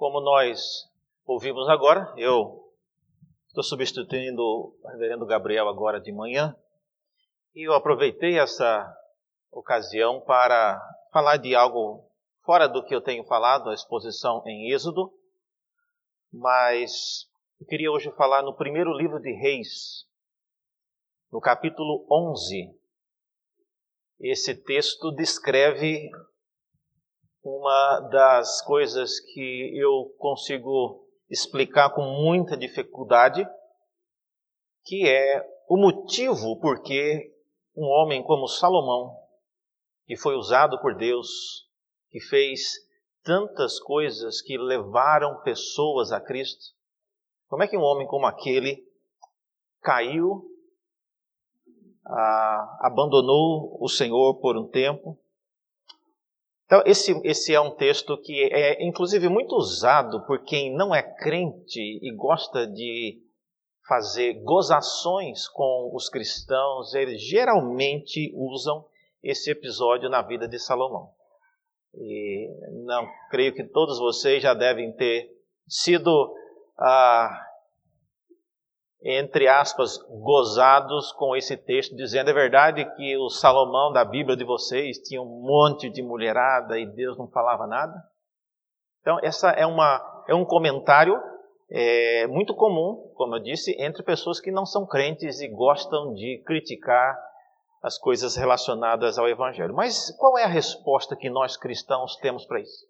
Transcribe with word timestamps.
Como 0.00 0.18
nós 0.18 0.90
ouvimos 1.26 1.68
agora, 1.68 2.10
eu 2.16 2.72
estou 3.48 3.62
substituindo 3.62 4.40
o 4.40 4.74
reverendo 4.88 5.26
Gabriel 5.26 5.68
agora 5.68 6.00
de 6.00 6.10
manhã, 6.10 6.56
e 7.54 7.68
eu 7.68 7.74
aproveitei 7.74 8.38
essa 8.38 8.90
ocasião 9.52 10.22
para 10.22 10.80
falar 11.12 11.36
de 11.36 11.54
algo 11.54 12.10
fora 12.46 12.66
do 12.66 12.82
que 12.82 12.94
eu 12.94 13.02
tenho 13.02 13.24
falado, 13.24 13.68
a 13.68 13.74
exposição 13.74 14.42
em 14.46 14.72
Êxodo, 14.72 15.12
mas 16.32 17.28
eu 17.60 17.66
queria 17.66 17.92
hoje 17.92 18.10
falar 18.12 18.42
no 18.42 18.56
primeiro 18.56 18.94
livro 18.94 19.20
de 19.20 19.32
Reis, 19.32 20.06
no 21.30 21.42
capítulo 21.42 22.06
11. 22.10 22.74
Esse 24.18 24.54
texto 24.54 25.12
descreve 25.12 26.08
uma 27.42 28.00
das 28.10 28.62
coisas 28.62 29.18
que 29.20 29.72
eu 29.74 30.14
consigo 30.18 31.06
explicar 31.28 31.90
com 31.90 32.02
muita 32.02 32.56
dificuldade, 32.56 33.46
que 34.84 35.08
é 35.08 35.42
o 35.68 35.76
motivo 35.76 36.58
por 36.60 36.82
que 36.82 37.32
um 37.76 37.84
homem 37.84 38.22
como 38.22 38.48
Salomão, 38.48 39.16
que 40.06 40.16
foi 40.16 40.34
usado 40.34 40.80
por 40.80 40.96
Deus, 40.96 41.28
que 42.10 42.20
fez 42.20 42.74
tantas 43.22 43.78
coisas 43.78 44.42
que 44.42 44.58
levaram 44.58 45.40
pessoas 45.42 46.10
a 46.10 46.20
Cristo, 46.20 46.74
como 47.48 47.62
é 47.62 47.68
que 47.68 47.76
um 47.76 47.82
homem 47.82 48.06
como 48.06 48.26
aquele 48.26 48.84
caiu, 49.80 50.44
ah, 52.06 52.78
abandonou 52.80 53.78
o 53.80 53.88
Senhor 53.88 54.40
por 54.40 54.56
um 54.56 54.68
tempo, 54.68 55.18
então, 56.70 56.84
esse, 56.86 57.20
esse 57.24 57.52
é 57.52 57.60
um 57.60 57.72
texto 57.72 58.16
que 58.16 58.44
é, 58.44 58.86
inclusive, 58.86 59.28
muito 59.28 59.56
usado 59.56 60.24
por 60.24 60.44
quem 60.44 60.72
não 60.72 60.94
é 60.94 61.02
crente 61.02 61.98
e 62.00 62.14
gosta 62.14 62.64
de 62.64 63.20
fazer 63.88 64.34
gozações 64.44 65.48
com 65.48 65.90
os 65.92 66.08
cristãos. 66.08 66.94
Eles 66.94 67.20
geralmente 67.22 68.32
usam 68.36 68.86
esse 69.20 69.50
episódio 69.50 70.08
na 70.08 70.22
vida 70.22 70.46
de 70.46 70.60
Salomão. 70.60 71.10
E 71.92 72.48
não 72.84 73.04
creio 73.32 73.52
que 73.52 73.64
todos 73.64 73.98
vocês 73.98 74.40
já 74.40 74.54
devem 74.54 74.92
ter 74.92 75.28
sido 75.66 76.32
ah, 76.78 77.49
entre 79.02 79.48
aspas, 79.48 79.96
gozados 80.08 81.10
com 81.12 81.34
esse 81.34 81.56
texto, 81.56 81.96
dizendo 81.96 82.30
é 82.30 82.34
verdade 82.34 82.84
que 82.96 83.16
o 83.16 83.30
Salomão 83.30 83.92
da 83.92 84.04
Bíblia 84.04 84.36
de 84.36 84.44
vocês 84.44 84.98
tinha 84.98 85.22
um 85.22 85.42
monte 85.42 85.88
de 85.88 86.02
mulherada 86.02 86.78
e 86.78 86.86
Deus 86.86 87.16
não 87.16 87.28
falava 87.28 87.66
nada? 87.66 87.94
Então, 89.00 89.18
essa 89.22 89.50
é, 89.52 89.64
uma, 89.64 90.24
é 90.28 90.34
um 90.34 90.44
comentário 90.44 91.18
é, 91.70 92.26
muito 92.26 92.54
comum, 92.54 93.10
como 93.14 93.36
eu 93.36 93.40
disse, 93.40 93.74
entre 93.78 94.02
pessoas 94.02 94.38
que 94.38 94.50
não 94.50 94.66
são 94.66 94.86
crentes 94.86 95.40
e 95.40 95.48
gostam 95.48 96.12
de 96.12 96.42
criticar 96.44 97.16
as 97.82 97.96
coisas 97.96 98.36
relacionadas 98.36 99.18
ao 99.18 99.26
Evangelho. 99.26 99.74
Mas 99.74 100.14
qual 100.18 100.36
é 100.36 100.44
a 100.44 100.48
resposta 100.48 101.16
que 101.16 101.30
nós 101.30 101.56
cristãos 101.56 102.16
temos 102.16 102.44
para 102.44 102.60
isso? 102.60 102.86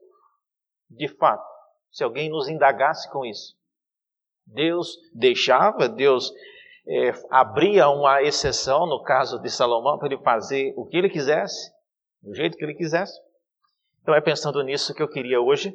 De 0.91 1.07
fato, 1.07 1.47
se 1.93 2.03
alguém 2.03 2.29
nos 2.29 2.49
indagasse 2.49 3.09
com 3.13 3.25
isso, 3.25 3.55
Deus 4.47 4.97
deixava, 5.15 5.89
Deus 5.89 6.33
é, 6.87 7.13
abria 7.31 7.89
uma 7.89 8.23
exceção 8.23 8.87
no 8.87 9.03
caso 9.03 9.41
de 9.41 9.51
Salomão 9.51 9.99
para 9.99 10.09
ele 10.09 10.23
fazer 10.23 10.75
o 10.77 10.87
que 10.87 10.97
ele 10.97 11.09
quisesse, 11.09 11.73
do 12.23 12.35
jeito 12.35 12.57
que 12.57 12.65
ele 12.65 12.75
quisesse. 12.75 13.19
Então 14.03 14.15
é 14.15 14.21
pensando 14.21 14.63
nisso 14.63 14.95
que 14.95 15.03
eu 15.03 15.09
queria 15.09 15.41
hoje 15.41 15.73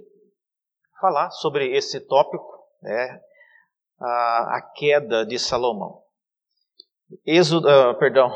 falar 0.99 1.30
sobre 1.31 1.75
esse 1.75 1.99
tópico, 2.02 2.66
né, 2.81 3.22
a, 3.99 4.57
a 4.57 4.61
queda 4.75 5.25
de 5.25 5.38
Salomão. 5.38 6.02
Êxodo, 7.25 7.67
uh, 7.67 7.95
perdão, 8.00 8.31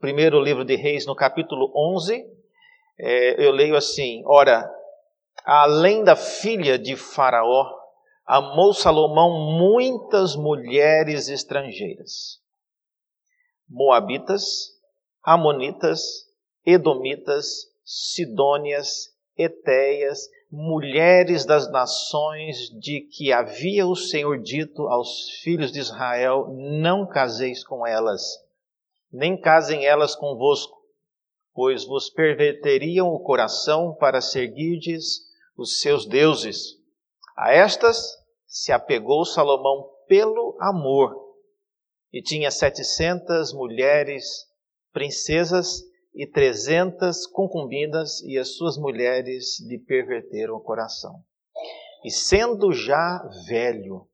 primeiro 0.00 0.40
livro 0.40 0.64
de 0.64 0.76
Reis, 0.76 1.06
no 1.06 1.14
capítulo 1.14 1.72
11, 1.74 2.24
é, 2.98 3.44
eu 3.44 3.50
leio 3.50 3.76
assim: 3.76 4.22
Ora, 4.26 4.70
além 5.44 6.04
da 6.04 6.16
filha 6.16 6.78
de 6.78 6.96
Faraó, 6.96 7.68
amou 8.26 8.74
Salomão 8.74 9.56
muitas 9.56 10.34
mulheres 10.34 11.28
estrangeiras, 11.28 12.40
moabitas, 13.68 14.72
amonitas, 15.22 16.28
edomitas, 16.64 17.70
sidônias, 17.84 19.14
etéias, 19.38 20.28
mulheres 20.50 21.44
das 21.44 21.70
nações 21.70 22.68
de 22.80 23.02
que 23.02 23.32
havia 23.32 23.86
o 23.86 23.94
Senhor 23.94 24.42
dito 24.42 24.88
aos 24.88 25.30
filhos 25.42 25.70
de 25.70 25.78
Israel: 25.78 26.48
Não 26.50 27.06
caseis 27.06 27.62
com 27.62 27.86
elas, 27.86 28.22
nem 29.12 29.40
casem 29.40 29.86
elas 29.86 30.16
convosco, 30.16 30.76
pois 31.54 31.84
vos 31.84 32.10
perverteriam 32.10 33.06
o 33.08 33.20
coração 33.20 33.94
para 33.94 34.20
seguirdes 34.20 35.26
os 35.56 35.80
seus 35.80 36.06
deuses 36.06 36.76
a 37.36 37.52
estas 37.52 38.16
se 38.46 38.72
apegou 38.72 39.24
Salomão 39.24 39.90
pelo 40.08 40.56
amor, 40.60 41.14
e 42.12 42.22
tinha 42.22 42.50
setecentas 42.50 43.52
mulheres 43.52 44.46
princesas 44.92 45.82
e 46.14 46.26
trezentas 46.26 47.26
concubinas, 47.26 48.22
e 48.22 48.38
as 48.38 48.56
suas 48.56 48.78
mulheres 48.78 49.60
lhe 49.68 49.78
perverteram 49.78 50.54
o 50.54 50.60
coração. 50.60 51.22
E 52.02 52.10
sendo 52.10 52.72
já 52.72 53.18
velho, 53.46 54.08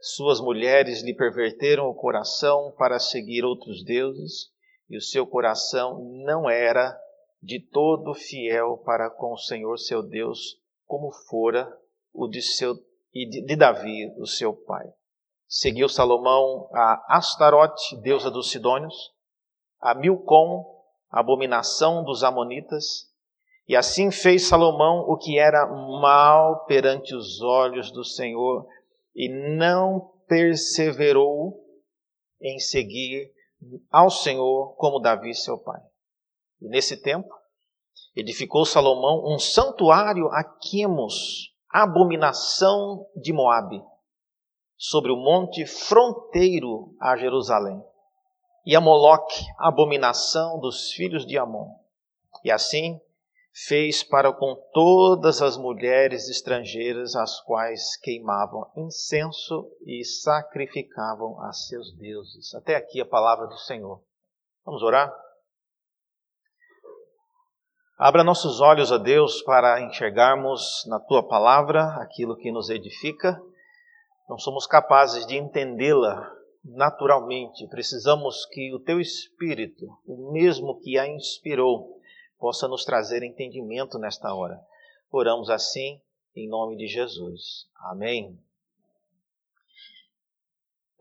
suas 0.00 0.40
mulheres 0.40 1.02
lhe 1.02 1.14
perverteram 1.14 1.86
o 1.88 1.94
coração 1.94 2.74
para 2.76 2.98
seguir 2.98 3.44
outros 3.44 3.84
deuses, 3.84 4.50
e 4.90 4.96
o 4.96 5.00
seu 5.00 5.24
coração 5.24 6.02
não 6.24 6.50
era 6.50 6.98
de 7.40 7.60
todo 7.60 8.14
fiel 8.14 8.78
para 8.78 9.08
com 9.08 9.32
o 9.32 9.38
Senhor 9.38 9.78
seu 9.78 10.02
Deus, 10.02 10.60
como 10.84 11.12
fora 11.28 11.72
o 12.12 12.28
de, 12.28 12.42
seu, 12.42 12.74
e 13.14 13.28
de, 13.28 13.56
Davi, 13.56 14.12
o 14.18 14.26
seu 14.26 14.54
pai. 14.54 14.86
Seguiu 15.46 15.88
Salomão 15.88 16.68
a 16.72 17.16
Astarote, 17.16 17.96
deusa 18.00 18.30
dos 18.30 18.50
Sidônios, 18.50 18.94
a 19.80 19.94
Milcom, 19.94 20.64
abominação 21.10 22.04
dos 22.04 22.24
Amonitas, 22.24 23.10
e 23.68 23.76
assim 23.76 24.10
fez 24.10 24.48
Salomão 24.48 25.00
o 25.08 25.16
que 25.16 25.38
era 25.38 25.66
mal 25.66 26.64
perante 26.64 27.14
os 27.14 27.40
olhos 27.42 27.90
do 27.90 28.04
Senhor, 28.04 28.66
e 29.14 29.28
não 29.28 30.12
perseverou 30.26 31.62
em 32.40 32.58
seguir 32.58 33.30
ao 33.90 34.10
Senhor 34.10 34.74
como 34.76 34.98
Davi, 34.98 35.34
seu 35.34 35.58
pai. 35.58 35.80
E 36.60 36.68
nesse 36.68 36.96
tempo, 36.96 37.28
edificou 38.14 38.64
Salomão 38.64 39.22
um 39.26 39.38
santuário 39.38 40.28
a 40.28 40.42
Quemos, 40.42 41.51
abominação 41.72 43.06
de 43.16 43.32
Moabe, 43.32 43.82
sobre 44.76 45.10
o 45.10 45.16
monte 45.16 45.64
fronteiro 45.64 46.94
a 47.00 47.16
Jerusalém, 47.16 47.82
e 48.66 48.76
a 48.76 48.80
Moloque, 48.80 49.42
abominação 49.58 50.60
dos 50.60 50.92
filhos 50.92 51.24
de 51.24 51.38
Amon. 51.38 51.68
E 52.44 52.50
assim 52.50 53.00
fez 53.52 54.02
para 54.02 54.32
com 54.32 54.54
todas 54.72 55.42
as 55.42 55.56
mulheres 55.56 56.28
estrangeiras 56.28 57.14
as 57.14 57.40
quais 57.40 57.96
queimavam 57.96 58.70
incenso 58.76 59.70
e 59.86 60.04
sacrificavam 60.04 61.40
a 61.42 61.52
seus 61.52 61.92
deuses. 61.96 62.54
Até 62.54 62.76
aqui 62.76 63.00
a 63.00 63.06
palavra 63.06 63.46
do 63.46 63.56
Senhor. 63.56 64.00
Vamos 64.64 64.82
orar? 64.82 65.12
Abra 67.98 68.24
nossos 68.24 68.60
olhos 68.60 68.90
a 68.90 68.98
Deus 68.98 69.42
para 69.42 69.80
enxergarmos 69.80 70.84
na 70.88 70.98
tua 70.98 71.26
palavra 71.26 71.84
aquilo 72.02 72.36
que 72.36 72.50
nos 72.50 72.68
edifica. 72.70 73.40
Não 74.28 74.38
somos 74.38 74.66
capazes 74.66 75.26
de 75.26 75.36
entendê-la 75.36 76.30
naturalmente. 76.64 77.68
Precisamos 77.68 78.46
que 78.46 78.74
o 78.74 78.80
teu 78.80 79.00
espírito, 79.00 79.86
o 80.06 80.32
mesmo 80.32 80.80
que 80.80 80.98
a 80.98 81.06
inspirou, 81.06 82.00
possa 82.38 82.66
nos 82.66 82.84
trazer 82.84 83.22
entendimento 83.22 83.98
nesta 83.98 84.34
hora. 84.34 84.58
Oramos 85.10 85.50
assim 85.50 86.00
em 86.34 86.48
nome 86.48 86.76
de 86.76 86.86
Jesus. 86.86 87.68
Amém. 87.90 88.38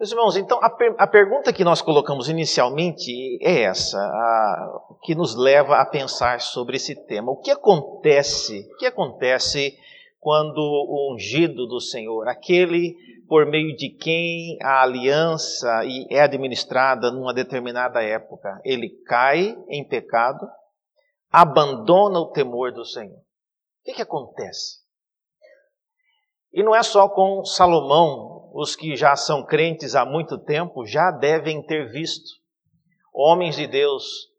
Meus 0.01 0.12
irmãos, 0.13 0.36
então 0.36 0.57
a, 0.63 0.68
per 0.68 0.95
a, 0.98 1.06
pergunta 1.06 1.53
que 1.53 1.63
nós 1.63 1.80
colocamos 1.80 2.27
inicialmente 2.27 3.38
é 3.39 3.62
essa, 3.62 4.00
a, 4.00 4.81
que 5.03 5.13
nos 5.13 5.36
leva 5.36 5.75
a 5.75 5.86
pensar 5.86 6.42
sobre 6.42 6.77
esse 6.77 6.95
tema. 7.06 7.31
O 7.31 7.38
que 7.38 7.51
acontece? 7.51 8.68
O 8.74 8.77
que 8.77 8.88
acontece 8.88 9.77
quando 10.19 10.57
o 10.57 11.13
ungido 11.13 11.68
do 11.68 11.80
Senhor, 11.80 12.27
aquele 12.27 12.95
por 13.27 13.45
meio 13.45 13.75
de 13.75 13.89
quem 13.89 14.57
a 14.63 14.81
aliança 14.81 15.83
é 16.09 16.19
administrada 16.19 17.12
numa 17.12 17.31
determinada 17.31 18.01
época, 18.01 18.59
ele 18.65 18.89
cai 19.06 19.56
em 19.69 19.88
pecado, 19.88 20.50
abandona 21.30 22.18
o 22.18 22.31
temor 22.31 22.71
do 22.71 22.83
Senhor? 22.83 23.19
O 23.19 23.83
que, 23.86 23.94
que 23.94 24.01
acontece? 24.01 24.81
E 26.51 26.63
não 26.63 26.75
é 26.75 26.81
só 26.81 27.07
com 27.07 27.45
Salomão, 27.45 28.30
os 28.53 28.75
que 28.75 28.95
já 28.95 29.15
são 29.15 29.45
crentes 29.45 29.95
há 29.95 30.06
muito 30.06 30.38
tempo 30.38 30.86
já 30.86 31.09
devem 31.09 31.65
ter 31.65 31.89
visto. 31.89 32.30
Homens 33.13 33.56
de 33.56 33.65
Deus, 33.65 34.30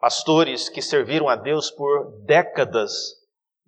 pastores 0.00 0.68
que 0.68 0.80
serviram 0.80 1.28
a 1.28 1.36
Deus 1.36 1.70
por 1.70 2.22
décadas 2.24 2.92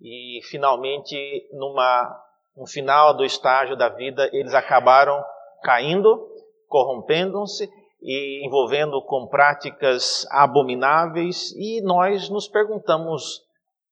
e 0.01 0.39
finalmente 0.49 1.15
numa 1.53 2.21
no 2.55 2.65
final 2.65 3.13
do 3.15 3.25
estágio 3.25 3.75
da 3.75 3.89
vida 3.89 4.29
eles 4.33 4.53
acabaram 4.53 5.23
caindo, 5.61 6.29
corrompendo-se 6.67 7.69
e 8.01 8.45
envolvendo 8.45 9.01
com 9.03 9.27
práticas 9.27 10.25
abomináveis 10.29 11.51
e 11.53 11.81
nós 11.81 12.29
nos 12.29 12.47
perguntamos 12.47 13.41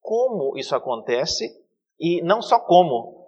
como 0.01 0.57
isso 0.57 0.75
acontece 0.75 1.50
e 2.00 2.22
não 2.22 2.42
só 2.42 2.60
como, 2.60 3.22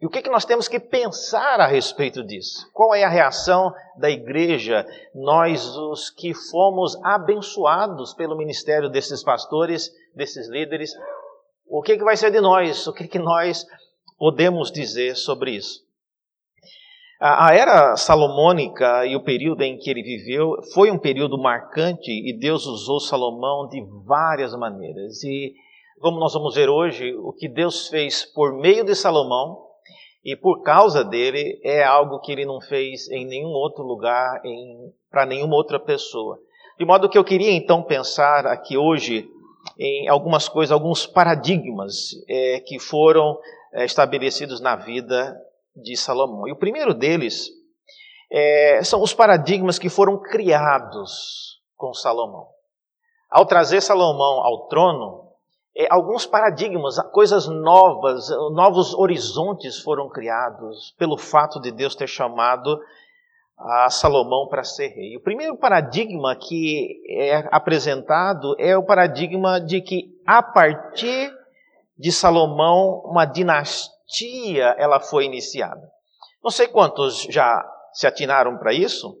e 0.00 0.06
o 0.06 0.08
que, 0.10 0.22
que 0.22 0.30
nós 0.30 0.44
temos 0.44 0.68
que 0.68 0.78
pensar 0.78 1.60
a 1.60 1.66
respeito 1.66 2.24
disso? 2.24 2.70
Qual 2.72 2.94
é 2.94 3.02
a 3.02 3.08
reação 3.08 3.74
da 3.96 4.08
igreja, 4.08 4.86
nós 5.12 5.66
os 5.76 6.08
que 6.08 6.32
fomos 6.32 6.96
abençoados 7.02 8.14
pelo 8.14 8.36
ministério 8.36 8.88
desses 8.88 9.24
pastores, 9.24 9.90
desses 10.14 10.48
líderes? 10.48 10.92
O 11.66 11.82
que, 11.82 11.96
que 11.96 12.04
vai 12.04 12.16
ser 12.16 12.30
de 12.30 12.40
nós? 12.40 12.86
O 12.86 12.92
que, 12.92 13.08
que 13.08 13.18
nós 13.18 13.66
podemos 14.16 14.70
dizer 14.70 15.16
sobre 15.16 15.56
isso? 15.56 15.80
A 17.20 17.52
era 17.52 17.96
salomônica 17.96 19.04
e 19.04 19.16
o 19.16 19.24
período 19.24 19.62
em 19.62 19.76
que 19.76 19.90
ele 19.90 20.04
viveu 20.04 20.52
foi 20.72 20.92
um 20.92 20.98
período 20.98 21.36
marcante 21.36 22.12
e 22.12 22.38
Deus 22.38 22.64
usou 22.66 23.00
Salomão 23.00 23.66
de 23.66 23.84
várias 24.06 24.54
maneiras. 24.54 25.24
E 25.24 25.52
como 26.00 26.20
nós 26.20 26.32
vamos 26.32 26.54
ver 26.54 26.68
hoje, 26.68 27.12
o 27.16 27.32
que 27.32 27.48
Deus 27.48 27.88
fez 27.88 28.24
por 28.24 28.52
meio 28.52 28.84
de 28.84 28.94
Salomão 28.94 29.67
e 30.30 30.36
por 30.36 30.60
causa 30.60 31.02
dele 31.02 31.58
é 31.64 31.82
algo 31.82 32.20
que 32.20 32.30
ele 32.30 32.44
não 32.44 32.60
fez 32.60 33.08
em 33.08 33.24
nenhum 33.24 33.48
outro 33.48 33.82
lugar, 33.82 34.42
para 35.10 35.24
nenhuma 35.24 35.56
outra 35.56 35.80
pessoa. 35.80 36.38
De 36.78 36.84
modo 36.84 37.08
que 37.08 37.16
eu 37.16 37.24
queria 37.24 37.50
então 37.50 37.82
pensar 37.82 38.46
aqui 38.46 38.76
hoje 38.76 39.26
em 39.78 40.06
algumas 40.06 40.46
coisas, 40.46 40.70
alguns 40.70 41.06
paradigmas 41.06 42.10
é, 42.28 42.60
que 42.60 42.78
foram 42.78 43.38
é, 43.72 43.86
estabelecidos 43.86 44.60
na 44.60 44.76
vida 44.76 45.34
de 45.74 45.96
Salomão. 45.96 46.46
E 46.46 46.52
o 46.52 46.56
primeiro 46.56 46.92
deles 46.92 47.48
é, 48.30 48.82
são 48.84 49.02
os 49.02 49.14
paradigmas 49.14 49.78
que 49.78 49.88
foram 49.88 50.20
criados 50.20 51.58
com 51.74 51.94
Salomão. 51.94 52.48
Ao 53.30 53.46
trazer 53.46 53.80
Salomão 53.80 54.44
ao 54.44 54.68
trono, 54.68 55.27
alguns 55.88 56.26
paradigmas, 56.26 56.96
coisas 57.12 57.46
novas, 57.46 58.28
novos 58.52 58.92
horizontes 58.94 59.78
foram 59.80 60.08
criados 60.08 60.92
pelo 60.98 61.16
fato 61.16 61.60
de 61.60 61.70
Deus 61.70 61.94
ter 61.94 62.08
chamado 62.08 62.80
a 63.56 63.90
Salomão 63.90 64.48
para 64.48 64.64
ser 64.64 64.88
rei. 64.88 65.16
O 65.16 65.22
primeiro 65.22 65.56
paradigma 65.56 66.34
que 66.34 67.00
é 67.08 67.48
apresentado 67.50 68.56
é 68.58 68.76
o 68.76 68.84
paradigma 68.84 69.60
de 69.60 69.80
que 69.80 70.20
a 70.26 70.42
partir 70.42 71.32
de 71.96 72.10
Salomão 72.12 73.02
uma 73.04 73.24
dinastia 73.24 74.74
ela 74.78 75.00
foi 75.00 75.24
iniciada. 75.24 75.88
Não 76.42 76.50
sei 76.50 76.68
quantos 76.68 77.22
já 77.30 77.64
se 77.92 78.06
atinaram 78.06 78.56
para 78.58 78.72
isso, 78.72 79.16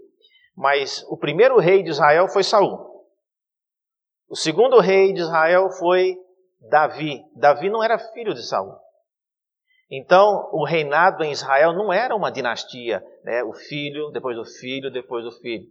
mas 0.56 1.04
o 1.08 1.16
primeiro 1.16 1.58
rei 1.58 1.82
de 1.82 1.90
Israel 1.90 2.28
foi 2.28 2.42
Saul. 2.42 3.04
O 4.28 4.36
segundo 4.36 4.78
rei 4.78 5.12
de 5.12 5.20
Israel 5.20 5.70
foi 5.70 6.16
Davi. 6.60 7.22
Davi 7.36 7.70
não 7.70 7.82
era 7.82 7.98
filho 7.98 8.34
de 8.34 8.42
Saul. 8.42 8.74
Então, 9.90 10.50
o 10.52 10.64
reinado 10.64 11.24
em 11.24 11.32
Israel 11.32 11.72
não 11.72 11.92
era 11.92 12.14
uma 12.14 12.30
dinastia, 12.30 13.02
né? 13.24 13.42
o 13.42 13.54
filho, 13.54 14.10
depois 14.10 14.36
do 14.36 14.44
filho, 14.44 14.90
depois 14.90 15.24
do 15.24 15.32
filho. 15.32 15.66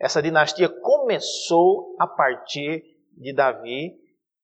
Essa 0.00 0.20
dinastia 0.20 0.68
começou 0.68 1.94
a 2.00 2.06
partir 2.06 2.82
de 3.16 3.32
Davi, 3.32 3.92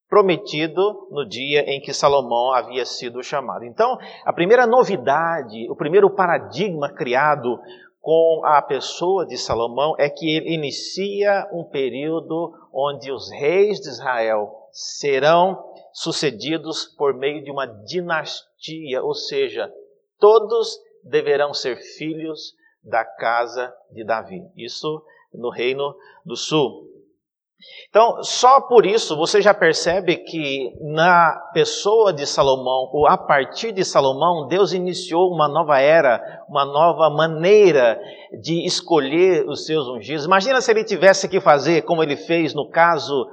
prometido 0.09 1.09
no 1.11 1.27
dia 1.27 1.63
em 1.63 1.81
que 1.81 1.93
Salomão 1.93 2.53
havia 2.53 2.85
sido 2.85 3.23
chamado. 3.23 3.65
Então, 3.65 3.99
a 4.25 4.33
primeira 4.33 4.67
novidade, 4.67 5.69
o 5.69 5.75
primeiro 5.75 6.09
paradigma 6.11 6.93
criado 6.93 7.59
com 8.01 8.43
a 8.45 8.61
pessoa 8.63 9.27
de 9.27 9.37
Salomão 9.37 9.95
é 9.99 10.09
que 10.09 10.37
ele 10.37 10.55
inicia 10.55 11.49
um 11.53 11.65
período 11.65 12.53
onde 12.73 13.11
os 13.11 13.31
reis 13.33 13.81
de 13.81 13.89
Israel 13.89 14.64
serão 14.75 15.65
sucedidos 15.93 16.85
por 16.85 17.15
meio 17.15 17.45
de 17.45 17.51
uma 17.51 17.65
dinastia, 17.65 19.01
ou 19.03 19.15
seja, 19.15 19.73
todos 20.19 20.77
deverão 21.05 21.55
ser 21.55 21.77
filhos 21.77 22.53
da 22.83 23.05
casa 23.05 23.73
de 23.93 24.05
Davi. 24.05 24.43
Isso 24.57 25.03
no 25.33 25.49
Reino 25.49 25.95
do 26.25 26.37
Sul. 26.37 26.91
Então, 27.89 28.23
só 28.23 28.61
por 28.61 28.85
isso 28.85 29.17
você 29.17 29.41
já 29.41 29.55
percebe 29.55 30.17
que 30.17 30.73
na 30.81 31.33
pessoa 31.55 32.13
de 32.13 32.27
Salomão, 32.27 32.91
ou 32.93 33.07
a 33.07 33.17
partir 33.17 33.73
de 33.73 33.85
Salomão, 33.85 34.49
Deus 34.49 34.73
iniciou 34.73 35.33
uma 35.33 35.49
nova 35.49 35.79
era, 35.79 36.45
uma 36.49 36.65
nova 36.65 37.09
maneira 37.09 37.99
de 38.43 38.67
escolher 38.67 39.49
os 39.49 39.65
seus 39.65 39.87
ungidos. 39.89 40.27
Imagina 40.27 40.61
se 40.61 40.71
ele 40.73 40.85
tivesse 40.85 41.29
que 41.29 41.41
fazer 41.41 41.83
como 41.83 42.03
ele 42.03 42.17
fez 42.17 42.53
no 42.53 42.69
caso 42.69 43.27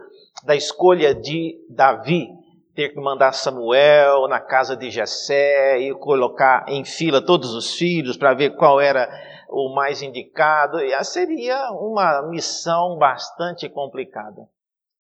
da 0.44 0.56
escolha 0.56 1.14
de 1.14 1.58
Davi, 1.70 2.28
ter 2.74 2.90
que 2.90 3.00
mandar 3.00 3.34
Samuel 3.34 4.28
na 4.28 4.40
casa 4.40 4.76
de 4.76 4.90
Jessé 4.90 5.80
e 5.80 5.94
colocar 5.94 6.66
em 6.68 6.86
fila 6.86 7.22
todos 7.22 7.54
os 7.54 7.76
filhos 7.76 8.18
para 8.18 8.34
ver 8.34 8.56
qual 8.56 8.80
era 8.80 9.10
o 9.50 9.74
mais 9.76 10.02
indicado, 10.02 10.78
seria 11.04 11.72
uma 11.72 12.22
missão 12.30 12.98
bastante 12.98 13.68
complicada. 13.68 14.48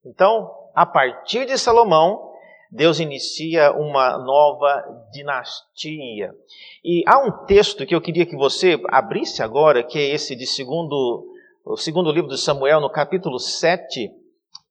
Então, 0.05 0.51
a 0.75 0.85
partir 0.85 1.45
de 1.45 1.57
Salomão, 1.57 2.31
Deus 2.69 2.99
inicia 2.99 3.71
uma 3.71 4.17
nova 4.17 4.83
dinastia. 5.11 6.33
E 6.83 7.03
há 7.07 7.19
um 7.19 7.45
texto 7.45 7.85
que 7.85 7.95
eu 7.95 8.01
queria 8.01 8.25
que 8.25 8.35
você 8.35 8.81
abrisse 8.89 9.41
agora, 9.41 9.83
que 9.83 9.97
é 9.97 10.13
esse 10.13 10.35
de 10.35 10.45
segundo, 10.45 11.25
o 11.65 11.77
segundo 11.77 12.11
livro 12.11 12.29
de 12.29 12.37
Samuel, 12.37 12.81
no 12.81 12.89
capítulo 12.89 13.39
7, 13.39 14.11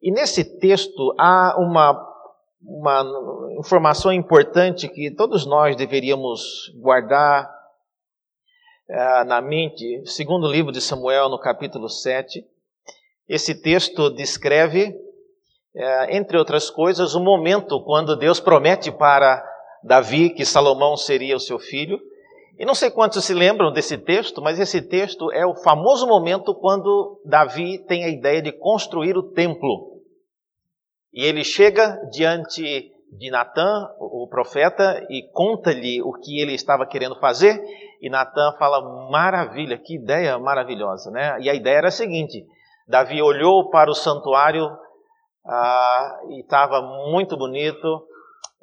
e 0.02 0.10
nesse 0.10 0.58
texto 0.58 1.14
há 1.18 1.56
uma, 1.58 2.08
uma 2.62 3.52
informação 3.58 4.12
importante 4.12 4.88
que 4.88 5.10
todos 5.10 5.44
nós 5.44 5.76
deveríamos 5.76 6.72
guardar 6.80 7.50
uh, 8.88 9.24
na 9.26 9.40
mente. 9.40 10.02
Segundo 10.06 10.46
o 10.46 10.50
livro 10.50 10.72
de 10.72 10.80
Samuel, 10.80 11.28
no 11.28 11.38
capítulo 11.38 11.88
7, 11.88 12.44
esse 13.28 13.54
texto 13.54 14.10
descreve, 14.10 14.88
uh, 14.88 16.10
entre 16.10 16.38
outras 16.38 16.70
coisas, 16.70 17.14
o 17.14 17.20
momento 17.20 17.82
quando 17.84 18.16
Deus 18.16 18.40
promete 18.40 18.90
para 18.90 19.44
Davi 19.82 20.30
que 20.30 20.44
Salomão 20.44 20.96
seria 20.96 21.36
o 21.36 21.40
seu 21.40 21.58
filho. 21.58 22.00
E 22.58 22.64
não 22.66 22.74
sei 22.74 22.90
quantos 22.90 23.24
se 23.24 23.32
lembram 23.32 23.72
desse 23.72 23.96
texto, 23.96 24.42
mas 24.42 24.60
esse 24.60 24.82
texto 24.82 25.32
é 25.32 25.46
o 25.46 25.54
famoso 25.54 26.06
momento 26.06 26.54
quando 26.54 27.18
Davi 27.24 27.78
tem 27.86 28.04
a 28.04 28.08
ideia 28.08 28.42
de 28.42 28.52
construir 28.52 29.16
o 29.16 29.22
templo. 29.22 29.99
E 31.12 31.24
ele 31.24 31.42
chega 31.42 32.00
diante 32.10 32.92
de 33.12 33.30
Natã, 33.30 33.88
o 33.98 34.28
profeta, 34.28 35.04
e 35.10 35.28
conta-lhe 35.32 36.00
o 36.02 36.12
que 36.12 36.40
ele 36.40 36.54
estava 36.54 36.86
querendo 36.86 37.18
fazer. 37.18 37.60
E 38.00 38.08
Natã 38.08 38.54
fala: 38.58 39.10
maravilha, 39.10 39.76
que 39.76 39.96
ideia 39.96 40.38
maravilhosa, 40.38 41.10
né? 41.10 41.36
E 41.40 41.50
a 41.50 41.54
ideia 41.54 41.78
era 41.78 41.88
a 41.88 41.92
seguinte: 41.92 42.46
Davi 42.86 43.20
olhou 43.20 43.68
para 43.70 43.90
o 43.90 43.94
santuário 43.94 44.70
ah, 45.44 46.20
e 46.28 46.40
estava 46.40 46.80
muito 47.10 47.36
bonito. 47.36 48.06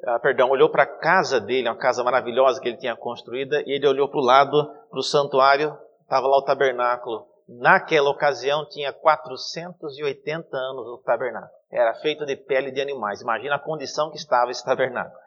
Ah, 0.06 0.18
perdão, 0.18 0.48
olhou 0.48 0.70
para 0.70 0.84
a 0.84 0.98
casa 0.98 1.40
dele, 1.40 1.68
uma 1.68 1.76
casa 1.76 2.02
maravilhosa 2.02 2.60
que 2.60 2.68
ele 2.68 2.78
tinha 2.78 2.96
construída, 2.96 3.62
e 3.66 3.72
ele 3.72 3.86
olhou 3.86 4.08
para 4.08 4.20
o 4.20 4.24
lado, 4.24 4.64
para 4.88 5.00
o 5.00 5.02
santuário, 5.02 5.76
estava 6.02 6.26
lá 6.26 6.38
o 6.38 6.44
tabernáculo. 6.44 7.26
Naquela 7.48 8.08
ocasião 8.10 8.66
tinha 8.68 8.92
480 8.92 10.56
anos 10.56 10.86
o 10.86 11.02
tabernáculo 11.04 11.57
era 11.70 11.94
feito 11.94 12.24
de 12.24 12.36
pele 12.36 12.70
de 12.70 12.80
animais. 12.80 13.20
Imagina 13.20 13.56
a 13.56 13.60
condição 13.60 14.10
que 14.10 14.16
estava 14.16 14.50
esse 14.50 14.64
tabernáculo. 14.64 15.18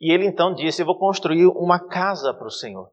E 0.00 0.12
ele 0.12 0.26
então 0.26 0.54
disse: 0.54 0.82
Eu 0.82 0.86
vou 0.86 0.98
construir 0.98 1.46
uma 1.46 1.78
casa 1.78 2.32
para 2.32 2.46
o 2.46 2.50
Senhor. 2.50 2.90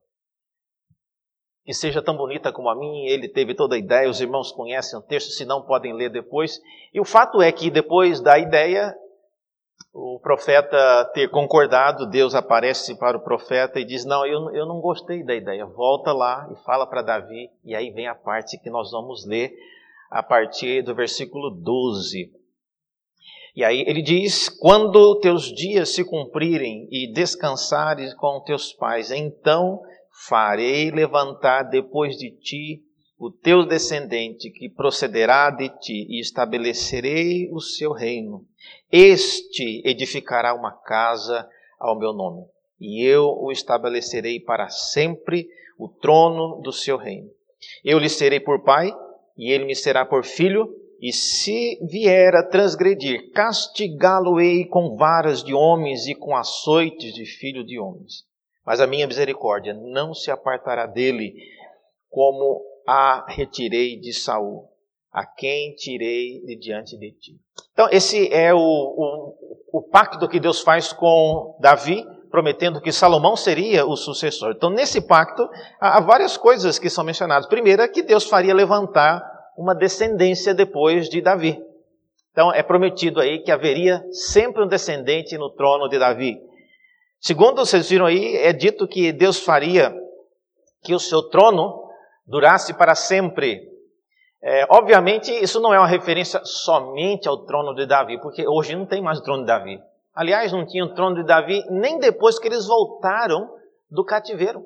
Que 1.64 1.74
seja 1.74 2.02
tão 2.02 2.18
bonita 2.18 2.52
como 2.52 2.70
a 2.70 2.76
minha. 2.76 3.12
Ele 3.12 3.30
teve 3.30 3.54
toda 3.54 3.76
a 3.76 3.78
ideia, 3.78 4.10
os 4.10 4.20
irmãos 4.20 4.52
conhecem 4.52 4.98
o 4.98 5.02
texto, 5.02 5.30
se 5.30 5.46
não 5.46 5.62
podem 5.62 5.94
ler 5.94 6.10
depois. 6.10 6.60
E 6.94 7.00
o 7.00 7.06
fato 7.06 7.42
é 7.42 7.52
que 7.52 7.70
depois 7.70 8.20
da 8.20 8.40
ideia, 8.40 8.96
o 9.94 10.20
profeta 10.20 11.06
ter 11.14 11.30
concordado, 11.30 12.08
Deus 12.08 12.34
aparece 12.34 12.98
para 12.98 13.18
o 13.18 13.24
profeta 13.24 13.80
e 13.80 13.86
diz: 13.86 14.04
Não, 14.04 14.26
eu, 14.26 14.50
eu 14.56 14.66
não 14.66 14.82
gostei 14.82 15.24
da 15.24 15.36
ideia. 15.36 15.66
Volta 15.66 16.12
lá 16.12 16.50
e 16.52 16.56
fala 16.64 16.88
para 16.88 17.04
Davi. 17.04 17.52
E 17.64 17.76
aí 17.76 17.92
vem 17.92 18.08
a 18.08 18.16
parte 18.16 18.58
que 18.60 18.70
nós 18.72 18.90
vamos 18.90 19.28
ler 19.28 19.54
a 20.12 20.22
partir 20.22 20.84
do 20.84 20.94
versículo 20.94 21.50
12. 21.50 22.30
E 23.56 23.64
aí 23.64 23.84
ele 23.88 24.02
diz: 24.02 24.50
Quando 24.50 25.20
teus 25.20 25.46
dias 25.54 25.90
se 25.96 26.04
cumprirem 26.04 26.88
e 26.92 27.12
descansares 27.14 28.14
com 28.14 28.42
teus 28.42 28.74
pais, 28.74 29.10
então 29.10 29.82
farei 30.28 30.92
levantar 30.92 31.64
depois 31.64 32.18
de 32.18 32.32
ti 32.32 32.84
o 33.18 33.32
teu 33.32 33.66
descendente 33.66 34.50
que 34.50 34.68
procederá 34.68 35.50
de 35.50 35.70
ti 35.80 36.08
e 36.10 36.20
estabelecerei 36.20 37.50
o 37.52 37.62
seu 37.62 37.92
reino. 37.92 38.46
Este 38.92 39.82
edificará 39.86 40.54
uma 40.54 40.72
casa 40.72 41.48
ao 41.80 41.98
meu 41.98 42.14
nome, 42.14 42.46
e 42.80 43.06
eu 43.06 43.26
o 43.26 43.52
estabelecerei 43.52 44.40
para 44.40 44.70
sempre 44.70 45.48
o 45.78 45.88
trono 45.88 46.62
do 46.62 46.72
seu 46.72 46.98
reino. 46.98 47.30
Eu 47.84 48.00
lhe 48.00 48.10
serei 48.10 48.40
por 48.40 48.64
pai, 48.64 48.92
e 49.42 49.52
ele 49.52 49.66
me 49.66 49.76
será 49.76 50.06
por 50.06 50.24
filho, 50.24 50.70
e 51.02 51.12
se 51.12 51.80
vier 51.90 52.36
a 52.36 52.44
transgredir, 52.44 53.32
castigá-lo-ei 53.32 54.66
com 54.66 54.96
varas 54.96 55.44
de 55.44 55.52
homens 55.52 56.06
e 56.06 56.14
com 56.14 56.36
açoites 56.36 57.12
de 57.12 57.26
filho 57.26 57.66
de 57.66 57.80
homens. 57.80 58.24
Mas 58.64 58.80
a 58.80 58.86
minha 58.86 59.08
misericórdia 59.08 59.74
não 59.74 60.14
se 60.14 60.30
apartará 60.30 60.86
dele, 60.86 61.34
como 62.08 62.62
a 62.88 63.26
retirei 63.28 64.00
de 64.00 64.14
Saul, 64.14 64.70
a 65.12 65.26
quem 65.26 65.74
tirei 65.74 66.40
de 66.46 66.56
diante 66.56 66.96
de 66.96 67.12
ti. 67.12 67.40
Então, 67.74 67.88
esse 67.92 68.32
é 68.32 68.54
o, 68.54 68.60
o, 68.60 69.80
o 69.80 69.82
pacto 69.82 70.30
que 70.30 70.40
Deus 70.40 70.62
faz 70.62 70.94
com 70.94 71.58
Davi, 71.60 72.06
prometendo 72.30 72.80
que 72.80 72.92
Salomão 72.92 73.36
seria 73.36 73.88
o 73.88 73.98
sucessor. 73.98 74.54
Então, 74.56 74.70
nesse 74.70 75.02
pacto, 75.02 75.50
há 75.80 76.00
várias 76.00 76.38
coisas 76.38 76.78
que 76.78 76.92
são 76.92 77.04
mencionadas. 77.04 77.48
Primeiro, 77.50 77.82
é 77.82 77.88
que 77.88 78.04
Deus 78.04 78.26
faria 78.26 78.54
levantar 78.54 79.31
uma 79.58 79.76
descendência 79.76 80.54
depois 80.54 81.10
de 81.10 81.22
Davi. 81.22 81.62
Então, 82.32 82.54
é 82.54 82.64
prometido 82.64 83.20
aí 83.20 83.40
que 83.40 83.52
haveria 83.52 84.04
sempre 84.12 84.64
um 84.64 84.68
descendente 84.68 85.38
no 85.38 85.50
trono 85.50 85.90
de 85.90 86.00
Davi. 86.00 86.42
Segundo, 87.20 87.66
vocês 87.66 87.90
viram 87.90 88.06
aí, 88.06 88.38
é 88.38 88.54
dito 88.54 88.88
que 88.88 89.12
Deus 89.12 89.40
faria 89.40 89.94
que 90.82 90.96
o 90.96 91.00
seu 91.00 91.24
trono 91.30 91.90
durasse 92.26 92.74
para 92.74 92.96
sempre. 92.96 93.70
É, 94.42 94.66
obviamente, 94.70 95.32
isso 95.32 95.60
não 95.60 95.74
é 95.74 95.78
uma 95.78 95.88
referência 95.88 96.42
somente 96.44 97.28
ao 97.28 97.46
trono 97.46 97.76
de 97.76 97.86
Davi, 97.86 98.20
porque 98.20 98.48
hoje 98.48 98.76
não 98.76 98.86
tem 98.86 99.02
mais 99.02 99.20
o 99.20 99.24
trono 99.24 99.42
de 99.42 99.48
Davi. 99.48 99.80
Aliás, 100.16 100.52
não 100.52 100.66
tinha 100.66 100.84
o 100.84 100.94
trono 100.94 101.16
de 101.16 101.24
Davi 101.24 101.64
nem 101.70 102.00
depois 102.00 102.40
que 102.40 102.48
eles 102.48 102.66
voltaram 102.66 103.50
do 103.90 104.04
cativeiro. 104.04 104.66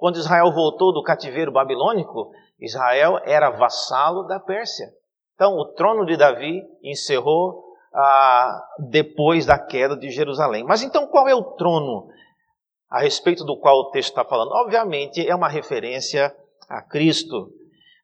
Quando 0.00 0.16
Israel 0.16 0.50
voltou 0.50 0.94
do 0.94 1.02
cativeiro 1.02 1.52
babilônico, 1.52 2.32
Israel 2.58 3.20
era 3.22 3.50
vassalo 3.50 4.22
da 4.22 4.40
Pérsia. 4.40 4.86
Então, 5.34 5.58
o 5.58 5.66
trono 5.74 6.06
de 6.06 6.16
Davi 6.16 6.62
encerrou 6.82 7.62
ah, 7.94 8.64
depois 8.78 9.44
da 9.44 9.58
queda 9.58 9.94
de 9.94 10.10
Jerusalém. 10.10 10.64
Mas 10.64 10.82
então, 10.82 11.06
qual 11.06 11.28
é 11.28 11.34
o 11.34 11.42
trono 11.42 12.08
a 12.88 13.00
respeito 13.00 13.44
do 13.44 13.58
qual 13.58 13.76
o 13.76 13.90
texto 13.90 14.08
está 14.08 14.24
falando? 14.24 14.50
Obviamente, 14.52 15.26
é 15.26 15.34
uma 15.34 15.50
referência 15.50 16.34
a 16.66 16.80
Cristo. 16.80 17.52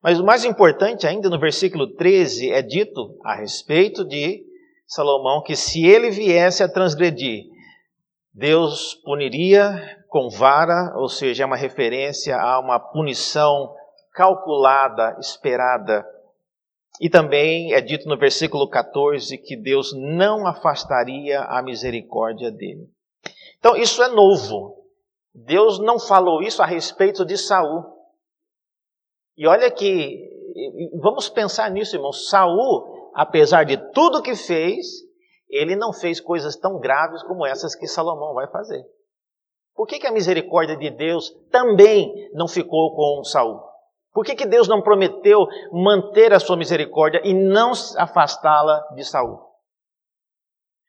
Mas 0.03 0.21
o 0.21 0.25
mais 0.25 0.45
importante 0.45 1.07
ainda, 1.07 1.31
no 1.31 1.41
versículo 1.41 1.95
13, 1.95 2.51
é 2.51 2.61
dito 2.61 3.19
a 3.25 3.35
respeito 3.37 4.05
de 4.05 4.45
Salomão 4.87 5.43
que 5.43 5.57
se 5.57 5.87
ele 5.87 6.11
viesse 6.11 6.63
a 6.63 6.69
transgredir, 6.69 7.56
Deus 8.37 8.95
puniria 8.97 10.05
com 10.11 10.29
vara, 10.29 10.93
ou 10.99 11.09
seja, 11.09 11.43
é 11.43 11.47
uma 11.47 11.57
referência 11.57 12.37
a 12.37 12.61
uma 12.61 12.79
punição 12.79 13.75
calculada, 14.13 15.17
esperada. 15.19 16.07
E 17.01 17.09
também 17.09 17.73
é 17.73 17.81
dito 17.81 18.07
no 18.07 18.19
versículo 18.19 18.69
14 18.69 19.39
que 19.39 19.57
Deus 19.57 19.95
não 19.95 20.47
afastaria 20.47 21.41
a 21.45 21.63
misericórdia 21.63 22.51
dele. 22.51 22.91
Então, 23.59 23.75
isso 23.75 24.03
é 24.03 24.09
novo. 24.09 24.85
Deus 25.35 25.79
não 25.79 25.99
falou 25.99 26.43
isso 26.43 26.63
a 26.63 26.67
respeito 26.67 27.25
de 27.25 27.39
Saul. 27.39 27.85
E 29.35 29.47
olha 29.47 29.71
que, 29.71 30.31
vamos 31.01 31.31
pensar 31.31 31.71
nisso, 31.71 31.97
irmão. 31.97 32.13
Saul, 32.13 33.13
apesar 33.15 33.65
de 33.65 33.79
tudo 33.93 34.23
que 34.23 34.37
fez, 34.37 35.06
ele 35.49 35.77
não 35.77 35.93
fez 35.93 36.21
coisas 36.21 36.57
tão 36.57 36.79
graves 36.79 37.23
como 37.23 37.47
essas 37.47 37.75
que 37.75 37.87
Salomão 37.87 38.35
vai 38.35 38.49
fazer. 38.49 38.85
Por 39.75 39.87
que, 39.87 39.99
que 39.99 40.07
a 40.07 40.13
misericórdia 40.13 40.77
de 40.77 40.91
Deus 40.91 41.31
também 41.51 42.31
não 42.33 42.49
ficou 42.49 42.95
com 42.95 43.23
Saul? 43.25 43.61
Por 44.13 44.25
que, 44.25 44.35
que 44.35 44.47
Deus 44.47 44.67
não 44.67 44.81
prometeu 44.81 45.47
manter 45.71 46.33
a 46.33 46.41
sua 46.41 46.57
misericórdia 46.57 47.21
e 47.23 47.35
não 47.35 47.73
afastá-la 47.99 48.81
de 48.95 49.05
Saul? 49.05 49.39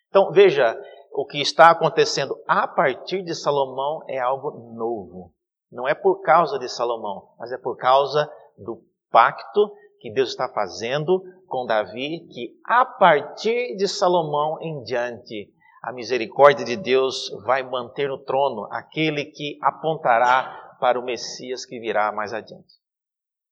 Então, 0.08 0.32
veja, 0.32 0.80
o 1.12 1.26
que 1.26 1.42
está 1.42 1.70
acontecendo 1.70 2.42
a 2.48 2.66
partir 2.68 3.24
de 3.24 3.36
Salomão 3.36 4.02
é 4.08 4.18
algo 4.18 4.52
novo. 4.74 5.34
Não 5.70 5.86
é 5.86 5.94
por 5.94 6.22
causa 6.22 6.58
de 6.58 6.70
Salomão, 6.70 7.34
mas 7.38 7.52
é 7.52 7.58
por 7.58 7.76
causa 7.76 8.32
do 8.58 8.82
pacto 9.12 9.74
que 10.00 10.12
Deus 10.12 10.30
está 10.30 10.48
fazendo 10.50 11.24
com 11.48 11.66
Davi, 11.66 12.28
que 12.32 12.60
a 12.66 12.86
partir 12.86 13.76
de 13.76 13.88
Salomão 13.88 14.58
em 14.62 14.84
diante, 14.84 15.52
a 15.82 15.92
misericórdia 15.92 16.66
de 16.66 16.76
Deus 16.76 17.30
vai 17.46 17.64
manter 17.64 18.10
no 18.10 18.18
trono 18.18 18.68
aquele 18.72 19.26
que 19.26 19.58
apontará 19.62 20.76
para 20.80 21.00
o 21.00 21.04
Messias 21.04 21.66
que 21.66 21.80
virá 21.80 22.12
mais 22.12 22.34
adiante. 22.34 22.76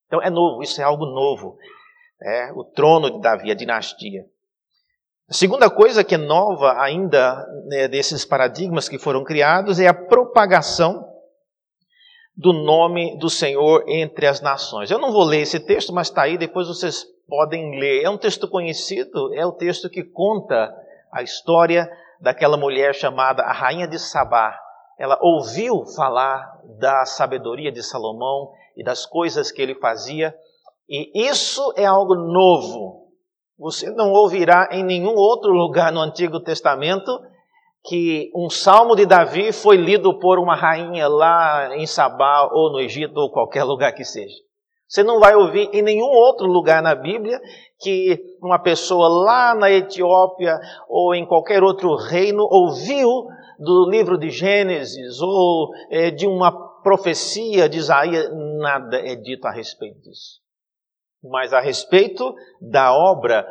Então 0.07 0.21
é 0.21 0.29
novo, 0.29 0.61
isso 0.61 0.79
é 0.81 0.83
algo 0.83 1.05
novo. 1.05 1.57
É 2.21 2.51
o 2.53 2.63
trono 2.63 3.09
de 3.09 3.21
Davi, 3.21 3.51
a 3.51 3.55
dinastia. 3.55 4.25
A 5.27 5.33
segunda 5.33 5.69
coisa 5.69 6.03
que 6.03 6.15
é 6.15 6.19
nova 6.19 6.79
ainda 6.79 7.45
né, 7.67 7.87
desses 7.87 8.23
paradigmas 8.23 8.87
que 8.87 8.99
foram 8.99 9.23
criados 9.23 9.79
é 9.79 9.87
a 9.87 9.93
propagação 9.93 11.14
do 12.35 12.51
nome 12.51 13.17
do 13.17 13.29
Senhor 13.29 13.83
entre 13.87 14.27
as 14.27 14.41
nações. 14.41 14.91
Eu 14.91 14.99
não 14.99 15.11
vou 15.11 15.23
ler 15.23 15.41
esse 15.41 15.59
texto, 15.59 15.93
mas 15.93 16.07
está 16.07 16.23
aí, 16.23 16.37
depois 16.37 16.67
vocês 16.67 17.05
podem 17.27 17.79
ler. 17.79 18.03
É 18.03 18.09
um 18.09 18.17
texto 18.17 18.47
conhecido, 18.47 19.33
é 19.33 19.45
o 19.45 19.53
texto 19.53 19.89
que 19.89 20.03
conta 20.03 20.75
a 21.11 21.23
história 21.23 21.89
daquela 22.19 22.57
mulher 22.57 22.93
chamada 22.93 23.43
a 23.43 23.53
Rainha 23.53 23.87
de 23.87 23.97
Sabá. 23.97 24.59
Ela 24.99 25.17
ouviu 25.21 25.85
falar 25.95 26.59
da 26.79 27.05
sabedoria 27.05 27.71
de 27.71 27.83
Salomão 27.83 28.51
e 28.75 28.83
das 28.83 29.05
coisas 29.05 29.51
que 29.51 29.61
ele 29.61 29.75
fazia, 29.75 30.35
e 30.89 31.27
isso 31.27 31.73
é 31.77 31.85
algo 31.85 32.15
novo. 32.15 33.05
Você 33.57 33.89
não 33.89 34.11
ouvirá 34.11 34.69
em 34.71 34.83
nenhum 34.83 35.15
outro 35.15 35.51
lugar 35.51 35.91
no 35.91 36.01
Antigo 36.01 36.39
Testamento 36.41 37.11
que 37.87 38.31
um 38.35 38.49
salmo 38.49 38.95
de 38.95 39.05
Davi 39.05 39.51
foi 39.51 39.77
lido 39.77 40.17
por 40.17 40.39
uma 40.39 40.55
rainha 40.55 41.07
lá 41.07 41.75
em 41.75 41.85
Sabá 41.85 42.49
ou 42.51 42.71
no 42.71 42.79
Egito 42.79 43.17
ou 43.17 43.31
qualquer 43.31 43.63
lugar 43.63 43.93
que 43.93 44.03
seja. 44.03 44.35
Você 44.87 45.03
não 45.03 45.19
vai 45.19 45.35
ouvir 45.35 45.69
em 45.73 45.81
nenhum 45.81 46.05
outro 46.05 46.47
lugar 46.47 46.81
na 46.81 46.95
Bíblia 46.95 47.39
que 47.79 48.19
uma 48.41 48.59
pessoa 48.59 49.07
lá 49.07 49.55
na 49.55 49.71
Etiópia 49.71 50.59
ou 50.87 51.13
em 51.13 51.25
qualquer 51.25 51.63
outro 51.63 51.95
reino 51.95 52.47
ouviu 52.49 53.27
do 53.59 53.89
livro 53.89 54.17
de 54.17 54.29
Gênesis 54.29 55.21
ou 55.21 55.69
é, 55.89 56.11
de 56.11 56.27
uma 56.27 56.51
profecia 56.81 57.67
de 57.67 57.77
Isaías, 57.77 58.29
nada 58.59 58.97
é 58.97 59.15
dito 59.15 59.47
a 59.47 59.51
respeito 59.51 59.99
disso. 60.01 60.39
Mas 61.23 61.51
a 61.51 61.59
respeito 61.59 62.35
da 62.61 62.93
obra 62.93 63.45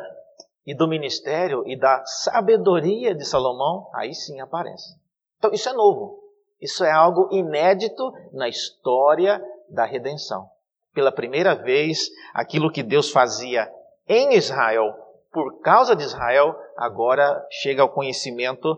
e 0.65 0.73
do 0.73 0.87
ministério 0.87 1.63
e 1.67 1.77
da 1.77 2.03
sabedoria 2.05 3.13
de 3.13 3.23
Salomão, 3.25 3.89
aí 3.93 4.13
sim 4.13 4.39
aparece. 4.39 4.95
Então 5.37 5.51
isso 5.53 5.69
é 5.69 5.73
novo. 5.73 6.19
Isso 6.59 6.83
é 6.83 6.91
algo 6.91 7.29
inédito 7.31 8.11
na 8.33 8.47
história 8.47 9.43
da 9.69 9.85
redenção. 9.85 10.49
Pela 10.93 11.11
primeira 11.11 11.53
vez, 11.53 12.09
aquilo 12.33 12.71
que 12.71 12.81
Deus 12.81 13.11
fazia 13.11 13.69
em 14.07 14.33
Israel, 14.35 14.93
por 15.31 15.59
causa 15.59 15.95
de 15.95 16.03
Israel, 16.03 16.55
agora 16.77 17.45
chega 17.51 17.81
ao 17.81 17.89
conhecimento 17.89 18.77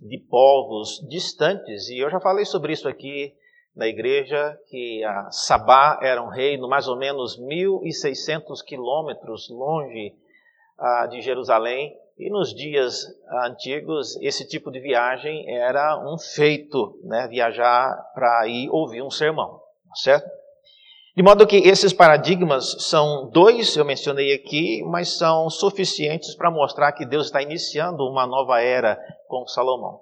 de 0.00 0.18
povos 0.18 0.98
distantes. 1.08 1.88
E 1.88 1.98
eu 1.98 2.10
já 2.10 2.18
falei 2.20 2.44
sobre 2.44 2.72
isso 2.72 2.88
aqui 2.88 3.34
na 3.76 3.86
igreja, 3.86 4.58
que 4.68 5.04
a 5.04 5.30
Sabá 5.30 5.98
era 6.02 6.22
um 6.22 6.28
reino 6.28 6.68
mais 6.68 6.88
ou 6.88 6.96
menos 6.96 7.38
1.600 7.38 8.64
quilômetros 8.66 9.48
longe 9.50 10.14
de 11.10 11.20
Jerusalém. 11.20 11.96
E 12.18 12.28
nos 12.28 12.54
dias 12.54 13.06
antigos, 13.46 14.16
esse 14.20 14.46
tipo 14.46 14.70
de 14.70 14.78
viagem 14.78 15.48
era 15.48 15.98
um 16.06 16.18
feito, 16.18 16.98
né? 17.04 17.26
viajar 17.28 17.96
para 18.14 18.46
ir 18.46 18.68
ouvir 18.70 19.02
um 19.02 19.10
sermão, 19.10 19.58
tá 19.88 19.94
certo? 19.94 20.30
De 21.16 21.22
modo 21.22 21.46
que 21.46 21.56
esses 21.56 21.92
paradigmas 21.92 22.76
são 22.88 23.28
dois, 23.30 23.74
eu 23.76 23.84
mencionei 23.84 24.34
aqui, 24.34 24.82
mas 24.84 25.16
são 25.18 25.50
suficientes 25.50 26.34
para 26.36 26.50
mostrar 26.50 26.92
que 26.92 27.04
Deus 27.04 27.26
está 27.26 27.42
iniciando 27.42 28.06
uma 28.06 28.26
nova 28.26 28.60
era 28.60 28.98
com 29.26 29.46
Salomão. 29.46 30.00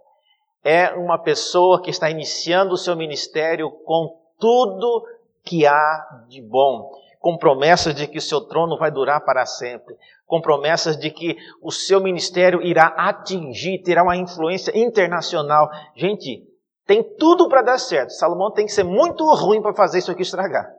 É 0.62 0.90
uma 0.90 1.18
pessoa 1.18 1.80
que 1.80 1.90
está 1.90 2.11
iniciando 2.11 2.75
o 2.75 2.76
seu 2.76 2.94
ministério 2.94 3.70
com 3.85 4.16
tudo 4.38 5.04
que 5.44 5.66
há 5.66 6.25
de 6.28 6.42
bom 6.42 6.90
com 7.18 7.37
promessas 7.37 7.94
de 7.94 8.06
que 8.06 8.18
o 8.18 8.22
seu 8.22 8.40
trono 8.42 8.78
vai 8.78 8.90
durar 8.90 9.25
para 9.25 9.44
sempre, 9.44 9.96
com 10.26 10.40
promessas 10.40 10.96
de 10.96 11.10
que 11.10 11.37
o 11.60 11.70
seu 11.70 12.00
ministério 12.00 12.62
irá 12.62 12.87
atingir, 12.96 13.82
terá 13.82 14.02
uma 14.02 14.16
influência 14.16 14.76
internacional. 14.76 15.68
Gente, 15.96 16.46
tem 16.87 17.02
tudo 17.16 17.48
para 17.48 17.62
dar 17.62 17.78
certo. 17.78 18.12
Salomão 18.12 18.52
tem 18.52 18.66
que 18.66 18.72
ser 18.72 18.84
muito 18.84 19.25
ruim 19.34 19.60
para 19.60 19.75
fazer 19.75 19.98
isso 19.98 20.10
aqui 20.10 20.22
estragar. 20.22 20.72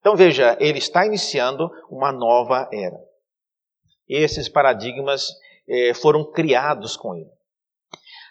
Então 0.00 0.16
veja, 0.16 0.56
ele 0.60 0.78
está 0.78 1.06
iniciando 1.06 1.70
uma 1.88 2.12
nova 2.12 2.68
era. 2.72 2.98
Esses 4.08 4.48
paradigmas 4.48 5.28
eh, 5.68 5.94
foram 5.94 6.30
criados 6.30 6.96
com 6.96 7.14
ele. 7.14 7.30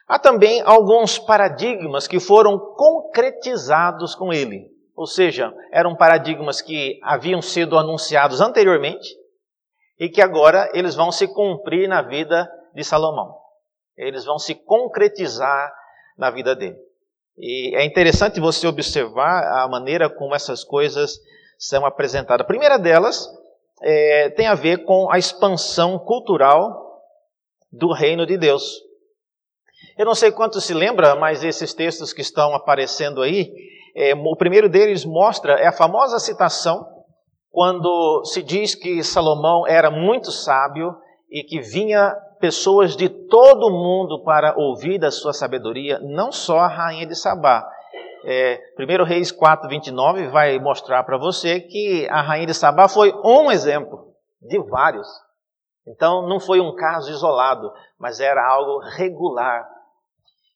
Há 0.06 0.20
também 0.20 0.62
alguns 0.62 1.18
paradigmas 1.18 2.08
que 2.08 2.20
foram 2.20 2.60
concretizados 2.60 4.14
com 4.14 4.34
ele. 4.34 4.70
Ou 5.02 5.08
seja, 5.08 5.52
eram 5.72 5.96
paradigmas 5.96 6.62
que 6.62 7.00
haviam 7.02 7.42
sido 7.42 7.76
anunciados 7.76 8.40
anteriormente 8.40 9.10
e 10.00 10.08
que 10.08 10.22
agora 10.22 10.70
eles 10.76 10.94
vão 10.94 11.12
se 11.12 11.28
cumprir 11.28 11.90
na 11.90 12.04
vida 12.04 12.48
de 12.76 12.84
Salomão. 12.84 13.36
Eles 13.98 14.26
vão 14.26 14.38
se 14.38 14.54
concretizar 14.54 15.74
na 16.16 16.30
vida 16.30 16.56
dele. 16.56 16.78
E 17.36 17.76
é 17.76 17.84
interessante 17.84 18.40
você 18.40 18.68
observar 18.68 19.64
a 19.64 19.68
maneira 19.68 20.08
como 20.08 20.36
essas 20.36 20.64
coisas 20.64 21.18
são 21.58 21.84
apresentadas. 21.84 22.44
A 22.44 22.48
primeira 22.48 22.78
delas 22.78 23.28
é, 23.82 24.30
tem 24.30 24.46
a 24.46 24.54
ver 24.54 24.86
com 24.86 25.12
a 25.12 25.18
expansão 25.18 25.98
cultural 25.98 27.02
do 27.72 27.92
reino 27.92 28.24
de 28.28 28.38
Deus. 28.38 28.80
Eu 29.98 30.06
não 30.06 30.14
sei 30.14 30.32
quanto 30.32 30.62
se 30.62 30.76
lembra, 30.76 31.16
mas 31.16 31.44
esses 31.44 31.74
textos 31.74 32.14
que 32.14 32.22
estão 32.22 32.54
aparecendo 32.54 33.24
aí, 33.24 33.52
é, 33.96 34.14
o 34.14 34.36
primeiro 34.36 34.70
deles 34.70 35.06
mostra, 35.06 35.54
é 35.54 35.68
a 35.68 35.72
famosa 35.72 36.20
citação, 36.20 36.88
quando 37.50 38.24
se 38.26 38.42
diz 38.42 38.76
que 38.76 39.04
Salomão 39.04 39.68
era 39.68 39.92
muito 39.92 40.32
sábio 40.32 40.96
e 41.30 41.44
que 41.44 41.60
vinha 41.60 42.16
pessoas 42.40 42.96
de 42.96 43.10
todo 43.10 43.68
o 43.68 43.72
mundo 43.72 44.24
para 44.24 44.56
ouvir 44.58 44.98
da 44.98 45.12
sua 45.12 45.34
sabedoria, 45.34 46.00
não 46.00 46.32
só 46.32 46.60
a 46.60 46.68
rainha 46.68 47.06
de 47.06 47.16
Sabá. 47.16 47.68
É, 48.24 48.60
1 48.80 49.04
Reis 49.04 49.32
4, 49.32 49.68
29 49.68 50.28
vai 50.28 50.60
mostrar 50.60 51.04
para 51.04 51.18
você 51.18 51.60
que 51.60 52.08
a 52.10 52.22
rainha 52.22 52.48
de 52.48 52.54
Sabá 52.54 52.88
foi 52.88 53.14
um 53.24 53.52
exemplo 53.52 54.14
de 54.42 54.60
vários. 54.60 55.08
Então 55.88 56.28
não 56.28 56.40
foi 56.40 56.60
um 56.60 56.76
caso 56.76 57.12
isolado, 57.12 57.72
mas 58.00 58.20
era 58.20 58.46
algo 58.48 58.80
regular 58.96 59.68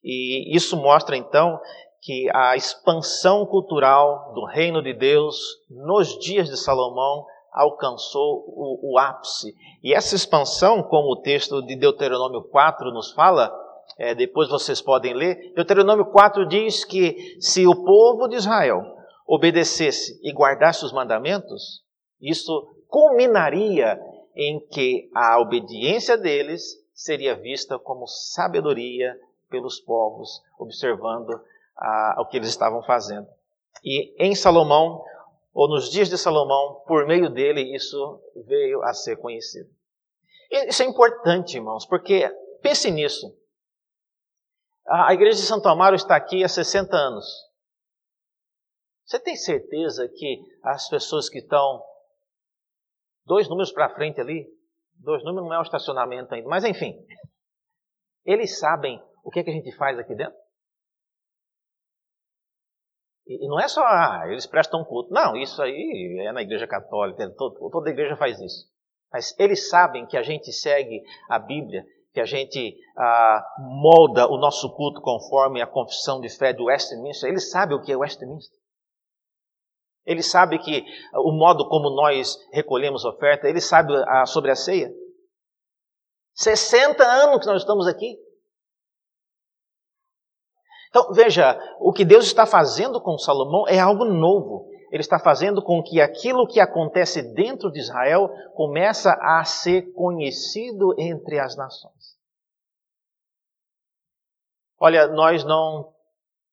e 0.08 0.54
isso 0.54 0.76
mostra 0.76 1.16
então 1.16 1.60
que 2.06 2.30
a 2.32 2.54
expansão 2.54 3.44
cultural 3.44 4.32
do 4.32 4.44
reino 4.44 4.80
de 4.80 4.94
Deus 4.94 5.36
nos 5.68 6.16
dias 6.20 6.48
de 6.48 6.56
Salomão 6.56 7.26
alcançou 7.52 8.44
o, 8.46 8.92
o 8.92 8.98
ápice. 8.98 9.52
E 9.82 9.92
essa 9.92 10.14
expansão, 10.14 10.84
como 10.84 11.10
o 11.10 11.20
texto 11.20 11.60
de 11.62 11.74
Deuteronômio 11.74 12.42
4 12.42 12.92
nos 12.92 13.10
fala, 13.10 13.52
é, 13.98 14.14
depois 14.14 14.48
vocês 14.48 14.80
podem 14.80 15.14
ler, 15.14 15.52
Deuteronômio 15.56 16.06
4 16.06 16.46
diz 16.46 16.84
que 16.84 17.36
se 17.40 17.66
o 17.66 17.74
povo 17.74 18.28
de 18.28 18.36
Israel 18.36 18.84
obedecesse 19.26 20.20
e 20.22 20.32
guardasse 20.32 20.84
os 20.84 20.92
mandamentos, 20.92 21.82
isso 22.20 22.68
culminaria 22.86 23.98
em 24.36 24.60
que 24.60 25.10
a 25.12 25.40
obediência 25.40 26.16
deles 26.16 26.62
seria 26.94 27.34
vista 27.34 27.80
como 27.80 28.06
sabedoria 28.06 29.18
pelos 29.50 29.80
povos, 29.80 30.40
observando 30.56 31.40
ah, 31.76 32.16
o 32.18 32.26
que 32.26 32.36
eles 32.36 32.48
estavam 32.48 32.82
fazendo. 32.82 33.28
E 33.84 34.14
em 34.18 34.34
Salomão, 34.34 35.04
ou 35.52 35.68
nos 35.68 35.90
dias 35.90 36.08
de 36.08 36.18
Salomão, 36.18 36.82
por 36.86 37.06
meio 37.06 37.30
dele, 37.30 37.74
isso 37.74 38.20
veio 38.46 38.82
a 38.82 38.92
ser 38.92 39.16
conhecido. 39.16 39.70
E 40.50 40.68
isso 40.68 40.82
é 40.82 40.86
importante, 40.86 41.56
irmãos, 41.56 41.86
porque 41.86 42.28
pense 42.62 42.90
nisso. 42.90 43.34
A 44.86 45.12
igreja 45.12 45.38
de 45.38 45.46
Santo 45.46 45.68
Amaro 45.68 45.96
está 45.96 46.14
aqui 46.14 46.44
há 46.44 46.48
60 46.48 46.96
anos. 46.96 47.26
Você 49.04 49.18
tem 49.18 49.36
certeza 49.36 50.08
que 50.08 50.42
as 50.62 50.88
pessoas 50.88 51.28
que 51.28 51.38
estão 51.38 51.82
dois 53.24 53.48
números 53.48 53.72
para 53.72 53.94
frente 53.94 54.20
ali, 54.20 54.46
dois 54.94 55.24
números 55.24 55.48
não 55.48 55.54
é 55.54 55.58
o 55.58 55.62
estacionamento 55.62 56.34
ainda, 56.34 56.48
mas 56.48 56.64
enfim, 56.64 56.94
eles 58.24 58.58
sabem 58.58 59.02
o 59.24 59.30
que, 59.30 59.40
é 59.40 59.44
que 59.44 59.50
a 59.50 59.52
gente 59.52 59.74
faz 59.76 59.98
aqui 59.98 60.14
dentro? 60.14 60.36
E, 63.26 63.48
não 63.48 63.58
é 63.58 63.66
só, 63.66 63.82
ah, 63.84 64.24
eles 64.28 64.46
prestam 64.46 64.84
culto. 64.84 65.12
Não, 65.12 65.36
isso 65.36 65.60
aí 65.60 66.16
é 66.26 66.32
na 66.32 66.42
igreja 66.42 66.66
católica, 66.66 67.28
todo, 67.36 67.70
toda 67.70 67.90
igreja 67.90 68.16
faz 68.16 68.40
isso. 68.40 68.66
Mas 69.12 69.34
eles 69.38 69.68
sabem 69.68 70.06
que 70.06 70.16
a 70.16 70.22
gente 70.22 70.52
segue 70.52 71.02
a 71.28 71.38
Bíblia, 71.38 71.84
que 72.12 72.20
a 72.20 72.24
gente 72.24 72.76
ah, 72.96 73.44
molda 73.58 74.28
o 74.28 74.38
nosso 74.38 74.74
culto 74.74 75.00
conforme 75.00 75.60
a 75.60 75.66
confissão 75.66 76.20
de 76.20 76.28
fé 76.28 76.52
do 76.52 76.64
Westminster. 76.64 77.28
Eles 77.28 77.50
sabem 77.50 77.76
o 77.76 77.82
que 77.82 77.92
é 77.92 77.96
Westminster. 77.96 78.58
Eles 80.04 80.30
sabem 80.30 80.60
que 80.60 80.84
o 81.14 81.32
modo 81.32 81.68
como 81.68 81.90
nós 81.90 82.36
recolhemos 82.52 83.04
oferta, 83.04 83.48
eles 83.48 83.64
sabem 83.64 83.96
ah, 84.06 84.24
sobre 84.24 84.52
a 84.52 84.54
ceia. 84.54 84.88
60 86.34 87.02
anos 87.02 87.40
que 87.40 87.46
nós 87.46 87.62
estamos 87.62 87.88
aqui. 87.88 88.16
Então, 90.88 91.12
veja, 91.12 91.58
o 91.80 91.92
que 91.92 92.04
Deus 92.04 92.24
está 92.24 92.46
fazendo 92.46 93.00
com 93.00 93.18
Salomão 93.18 93.66
é 93.68 93.78
algo 93.78 94.04
novo. 94.04 94.68
Ele 94.90 95.00
está 95.00 95.18
fazendo 95.18 95.62
com 95.62 95.82
que 95.82 96.00
aquilo 96.00 96.46
que 96.46 96.60
acontece 96.60 97.22
dentro 97.34 97.70
de 97.70 97.80
Israel 97.80 98.30
começa 98.54 99.12
a 99.20 99.44
ser 99.44 99.92
conhecido 99.92 100.94
entre 100.98 101.38
as 101.38 101.56
nações. 101.56 102.16
Olha, 104.78 105.08
nós 105.08 105.44
não 105.44 105.92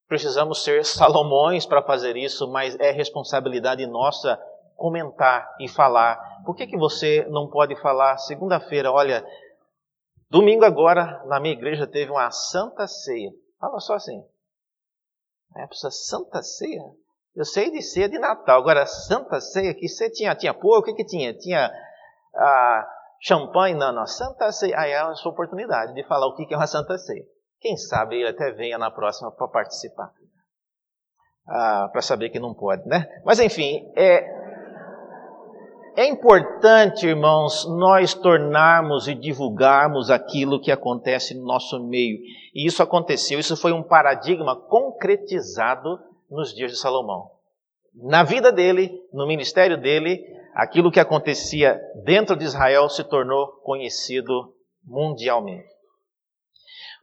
precisamos 0.08 0.64
ser 0.64 0.86
Salomões 0.86 1.66
para 1.66 1.84
fazer 1.84 2.16
isso, 2.18 2.48
mas 2.52 2.78
é 2.80 2.92
responsabilidade 2.92 3.86
nossa 3.86 4.40
comentar 4.76 5.56
e 5.60 5.68
falar. 5.68 6.44
Por 6.46 6.56
que, 6.56 6.68
que 6.68 6.78
você 6.78 7.26
não 7.30 7.50
pode 7.50 7.76
falar 7.82 8.18
segunda-feira? 8.18 8.92
Olha, 8.92 9.26
domingo 10.30 10.66
agora 10.66 11.24
na 11.26 11.40
minha 11.40 11.54
igreja 11.54 11.86
teve 11.86 12.12
uma 12.12 12.30
santa 12.32 12.88
ceia. 12.88 13.32
Fala 13.64 13.80
só 13.80 13.94
assim. 13.94 14.22
É, 15.56 15.66
precisa 15.66 15.90
Santa 15.90 16.44
Ceia? 16.44 16.84
Eu 17.34 17.46
sei 17.46 17.72
de 17.72 17.82
ceia 17.82 18.10
de 18.10 18.20
Natal, 18.20 18.60
agora 18.60 18.86
Santa 18.86 19.40
Ceia, 19.40 19.74
que 19.74 19.88
você 19.88 20.10
tinha? 20.10 20.36
Tinha 20.36 20.54
porco? 20.54 20.82
O 20.82 20.84
que, 20.84 21.02
que 21.02 21.06
tinha? 21.06 21.34
Tinha 21.34 21.72
ah, 22.36 22.90
champanhe? 23.22 23.74
Não, 23.74 23.94
não. 23.94 24.06
Santa 24.06 24.52
Ceia. 24.52 24.78
Aí 24.78 24.92
é 24.92 25.00
a 25.00 25.16
sua 25.16 25.32
oportunidade 25.32 25.94
de 25.94 26.04
falar 26.04 26.28
o 26.28 26.36
que, 26.36 26.46
que 26.46 26.54
é 26.54 26.58
uma 26.58 26.68
Santa 26.68 26.98
Ceia. 26.98 27.24
Quem 27.62 27.78
sabe 27.78 28.18
ele 28.18 28.28
até 28.28 28.52
venha 28.52 28.78
na 28.78 28.92
próxima 28.92 29.32
para 29.32 29.48
participar. 29.48 30.12
Ah, 31.48 31.88
para 31.90 32.02
saber 32.02 32.32
que 32.32 32.40
não 32.40 32.54
pode, 32.54 32.86
né? 32.86 33.08
Mas 33.24 33.40
enfim, 33.40 33.90
é, 33.96 34.43
é 35.96 36.06
importante, 36.08 37.06
irmãos, 37.06 37.66
nós 37.68 38.14
tornarmos 38.14 39.08
e 39.08 39.14
divulgarmos 39.14 40.10
aquilo 40.10 40.60
que 40.60 40.72
acontece 40.72 41.34
no 41.34 41.46
nosso 41.46 41.80
meio. 41.84 42.20
E 42.54 42.66
isso 42.66 42.82
aconteceu, 42.82 43.40
isso 43.40 43.56
foi 43.56 43.72
um 43.72 43.84
paradigma 43.84 44.56
concretizado 44.56 46.00
nos 46.30 46.54
dias 46.54 46.72
de 46.72 46.78
Salomão. 46.78 47.30
Na 47.94 48.24
vida 48.24 48.52
dele, 48.52 48.92
no 49.14 49.28
ministério 49.28 49.80
dele, 49.80 50.20
aquilo 50.56 50.92
que 50.92 51.00
acontecia 51.00 51.80
dentro 52.04 52.36
de 52.36 52.46
Israel 52.46 52.90
se 52.90 53.04
tornou 53.04 53.48
conhecido 53.64 54.54
mundialmente. 54.84 55.68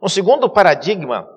Um 0.02 0.08
segundo 0.08 0.50
paradigma 0.50 1.28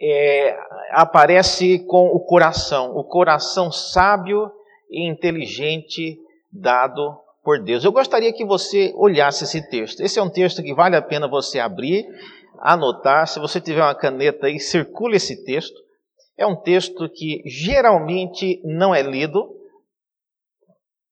é, 0.00 0.56
aparece 0.90 1.84
com 1.86 2.06
o 2.08 2.20
coração, 2.20 2.94
o 2.94 3.02
coração 3.02 3.72
sábio 3.72 4.50
e 4.90 5.08
inteligente 5.08 6.20
dado 6.50 7.18
por 7.42 7.62
Deus. 7.62 7.84
Eu 7.84 7.92
gostaria 7.92 8.32
que 8.32 8.44
você 8.44 8.92
olhasse 8.96 9.44
esse 9.44 9.68
texto. 9.70 10.00
Esse 10.00 10.18
é 10.18 10.22
um 10.22 10.28
texto 10.28 10.62
que 10.62 10.74
vale 10.74 10.96
a 10.96 11.02
pena 11.02 11.28
você 11.28 11.60
abrir, 11.60 12.04
anotar. 12.58 13.26
Se 13.28 13.38
você 13.38 13.60
tiver 13.60 13.82
uma 13.82 13.94
caneta 13.94 14.46
aí, 14.46 14.58
circule 14.58 15.16
esse 15.16 15.44
texto. 15.44 15.76
É 16.36 16.46
um 16.46 16.56
texto 16.56 17.08
que 17.08 17.42
geralmente 17.46 18.60
não 18.64 18.94
é 18.94 19.00
lido. 19.00 19.54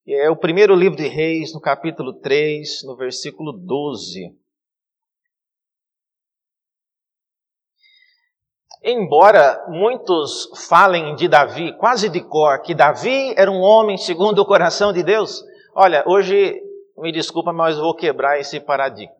É 0.07 0.29
o 0.29 0.37
primeiro 0.37 0.75
livro 0.75 0.97
de 0.97 1.09
Reis, 1.09 1.55
no 1.55 1.61
capítulo 1.61 2.12
3, 2.20 2.83
no 2.85 2.97
versículo 2.97 3.53
12. 3.53 4.37
Embora 8.87 9.64
muitos 9.66 10.51
falem 10.68 11.14
de 11.14 11.27
Davi, 11.27 11.73
quase 11.79 12.11
de 12.11 12.20
cor, 12.20 12.61
que 12.61 12.75
Davi 12.75 13.33
era 13.35 13.51
um 13.51 13.62
homem 13.62 13.97
segundo 13.97 14.40
o 14.40 14.44
coração 14.44 14.92
de 14.92 15.03
Deus, 15.03 15.42
olha, 15.75 16.05
hoje, 16.07 16.61
me 16.99 17.11
desculpa, 17.11 17.51
mas 17.51 17.79
vou 17.79 17.94
quebrar 17.94 18.38
esse 18.38 18.61
paradigma. 18.61 19.16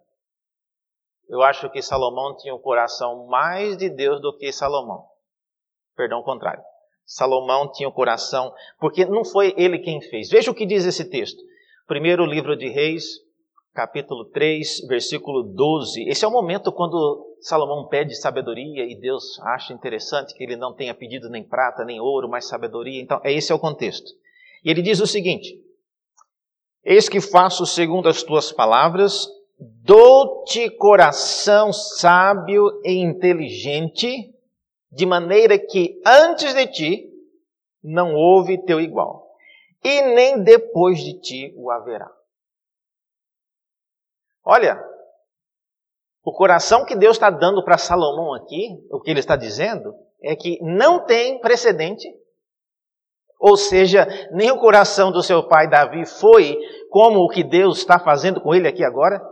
Eu 1.31 1.41
acho 1.43 1.71
que 1.71 1.81
Salomão 1.81 2.37
tinha 2.37 2.55
o 2.55 2.59
um 2.59 2.61
coração 2.61 3.27
mais 3.27 3.79
de 3.79 3.89
Deus 3.89 4.21
do 4.21 4.37
que 4.37 4.53
Salomão. 4.53 5.07
Perdão, 5.97 6.21
o 6.21 6.25
contrário. 6.25 6.63
Salomão 7.07 7.73
tinha 7.73 7.89
o 7.89 7.93
coração, 7.93 8.53
porque 8.79 9.07
não 9.07 9.25
foi 9.25 9.55
ele 9.57 9.79
quem 9.79 9.99
fez. 10.03 10.29
Veja 10.29 10.51
o 10.51 10.55
que 10.55 10.67
diz 10.67 10.85
esse 10.85 11.09
texto. 11.09 11.43
Primeiro 11.87 12.27
livro 12.27 12.55
de 12.55 12.69
Reis, 12.69 13.05
capítulo 13.75 14.25
3, 14.27 14.87
versículo 14.87 15.43
12. 15.43 16.09
Esse 16.09 16.25
é 16.25 16.29
o 16.29 16.31
momento 16.31 16.71
quando 16.71 17.37
Salomão 17.41 17.89
pede 17.89 18.15
sabedoria 18.15 18.85
e 18.85 18.95
Deus 18.95 19.41
acha 19.41 19.73
interessante 19.73 20.33
que 20.33 20.45
ele 20.45 20.57
não 20.57 20.73
tenha 20.73 20.95
pedido 20.95 21.29
nem 21.29 21.43
prata, 21.43 21.85
nem 21.85 22.01
ouro, 22.01 22.29
mas 22.29 22.47
sabedoria. 22.47 23.03
Então, 23.03 23.21
é 23.25 23.33
esse 23.33 23.51
é 23.51 23.55
o 23.55 23.59
contexto. 23.59 24.13
E 24.65 24.71
ele 24.71 24.81
diz 24.81 25.01
o 25.01 25.07
seguinte: 25.07 25.61
Eis 26.85 27.09
que 27.09 27.21
faço 27.21 27.67
segundo 27.67 28.09
as 28.09 28.23
tuas 28.23 28.53
palavras, 28.53 29.27
dou-te 29.59 30.71
coração 30.71 31.73
sábio 31.73 32.81
e 32.85 32.93
inteligente, 32.93 34.33
de 34.91 35.05
maneira 35.05 35.59
que 35.59 36.01
antes 36.07 36.55
de 36.55 36.67
ti 36.69 37.11
não 37.83 38.15
houve 38.15 38.65
teu 38.65 38.81
igual, 38.81 39.27
e 39.83 40.01
nem 40.15 40.43
depois 40.43 41.01
de 41.01 41.21
ti 41.21 41.55
o 41.57 41.71
haverá. 41.71 42.11
Olha, 44.45 44.79
o 46.23 46.33
coração 46.33 46.85
que 46.85 46.95
Deus 46.95 47.17
está 47.17 47.31
dando 47.31 47.65
para 47.65 47.79
Salomão 47.79 48.35
aqui, 48.35 48.69
o 48.91 49.01
que 49.01 49.11
ele 49.11 49.21
está 49.21 49.37
dizendo, 49.37 49.95
é 50.23 50.37
que 50.37 50.59
não 50.63 51.05
tem 51.05 51.41
precedente. 51.41 52.09
Ou 53.39 53.57
seja, 53.57 54.07
nem 54.33 54.51
o 54.51 54.59
coração 54.59 55.13
do 55.13 55.23
seu 55.23 55.47
pai 55.47 55.69
Davi 55.69 56.07
foi 56.07 56.59
como 56.91 57.21
o 57.21 57.29
que 57.29 57.45
Deus 57.45 57.79
está 57.79 57.99
fazendo 57.99 58.41
com 58.41 58.55
ele 58.55 58.69
aqui 58.69 58.83
agora. 58.83 59.23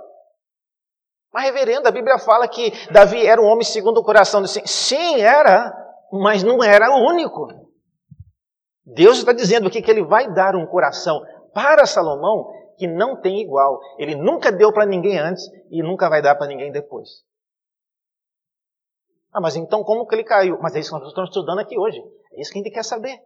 Mas, 1.33 1.44
reverendo, 1.44 1.88
a 1.88 1.92
Bíblia 1.92 2.18
fala 2.18 2.46
que 2.46 2.70
Davi 2.90 3.27
era 3.27 3.40
um 3.40 3.46
homem 3.46 3.64
segundo 3.64 3.98
o 3.98 4.05
coração. 4.05 4.46
Sim, 4.46 4.66
sim, 4.66 5.20
era, 5.20 5.72
mas 6.12 6.42
não 6.42 6.62
era 6.62 6.90
o 6.90 7.09
único. 7.09 7.48
Deus 8.85 9.16
está 9.16 9.33
dizendo 9.33 9.68
aqui 9.68 9.81
que 9.81 9.90
ele 9.90 10.05
vai 10.05 10.31
dar 10.35 10.55
um 10.55 10.66
coração 10.66 11.22
para 11.55 11.87
Salomão 11.87 12.51
que 12.77 12.87
não 12.87 13.21
tem 13.21 13.41
igual. 13.41 13.81
Ele 13.99 14.15
nunca 14.15 14.51
deu 14.51 14.73
para 14.73 14.87
ninguém 14.87 15.19
antes 15.19 15.49
e 15.71 15.83
nunca 15.83 16.09
vai 16.09 16.23
dar 16.23 16.35
para 16.35 16.47
ninguém 16.47 16.73
depois. 16.73 17.25
Ah, 19.33 19.41
mas 19.41 19.57
então 19.57 19.83
como 19.83 20.07
que 20.07 20.15
ele 20.15 20.25
caiu? 20.25 20.59
Mas 20.61 20.75
é 20.75 20.81
isso 20.81 20.91
que 20.91 20.99
nós 20.99 21.09
estamos 21.09 21.31
estudando 21.31 21.59
aqui 21.59 21.79
hoje. 21.79 22.03
É 22.33 22.41
isso 22.41 22.53
que 22.53 22.59
a 22.59 22.63
gente 22.63 22.73
quer 22.73 22.85
saber. 22.85 23.21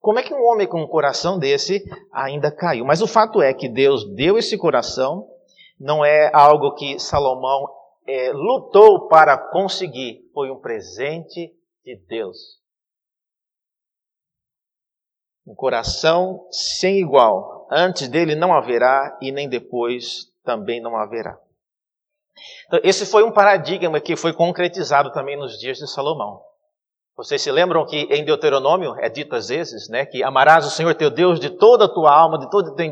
Como 0.00 0.18
é 0.18 0.22
que 0.22 0.32
um 0.32 0.44
homem 0.44 0.68
com 0.68 0.80
um 0.80 0.86
coração 0.86 1.38
desse 1.38 1.84
ainda 2.12 2.52
caiu? 2.52 2.84
Mas 2.84 3.02
o 3.02 3.08
fato 3.08 3.42
é 3.42 3.52
que 3.52 3.68
Deus 3.68 4.04
deu 4.14 4.38
esse 4.38 4.56
coração 4.56 5.28
não 5.78 6.04
é 6.04 6.30
algo 6.32 6.74
que 6.74 6.98
Salomão 6.98 7.68
é, 8.06 8.32
lutou 8.32 9.08
para 9.08 9.36
conseguir, 9.36 10.30
foi 10.32 10.50
um 10.50 10.60
presente 10.60 11.52
de 11.84 11.96
Deus. 12.08 12.60
Um 15.46 15.54
coração 15.54 16.46
sem 16.50 16.98
igual. 16.98 17.68
Antes 17.70 18.08
dele 18.08 18.34
não 18.34 18.52
haverá 18.52 19.16
e 19.20 19.30
nem 19.30 19.48
depois 19.48 20.32
também 20.44 20.80
não 20.80 20.96
haverá. 20.96 21.38
Então, 22.66 22.80
esse 22.82 23.06
foi 23.06 23.22
um 23.22 23.32
paradigma 23.32 24.00
que 24.00 24.16
foi 24.16 24.32
concretizado 24.32 25.12
também 25.12 25.36
nos 25.36 25.58
dias 25.58 25.78
de 25.78 25.88
Salomão. 25.88 26.40
Vocês 27.16 27.40
se 27.40 27.50
lembram 27.50 27.86
que 27.86 27.96
em 27.96 28.24
Deuteronômio 28.24 28.94
é 28.98 29.08
dito 29.08 29.34
às 29.34 29.48
vezes, 29.48 29.88
né, 29.88 30.04
que 30.04 30.22
amarás 30.22 30.66
o 30.66 30.70
Senhor 30.70 30.94
teu 30.94 31.10
Deus 31.10 31.40
de 31.40 31.48
toda 31.48 31.86
a 31.86 31.88
tua 31.88 32.14
alma, 32.14 32.38
de 32.38 32.50
todo 32.50 32.68
o 32.68 32.74
teu 32.74 32.84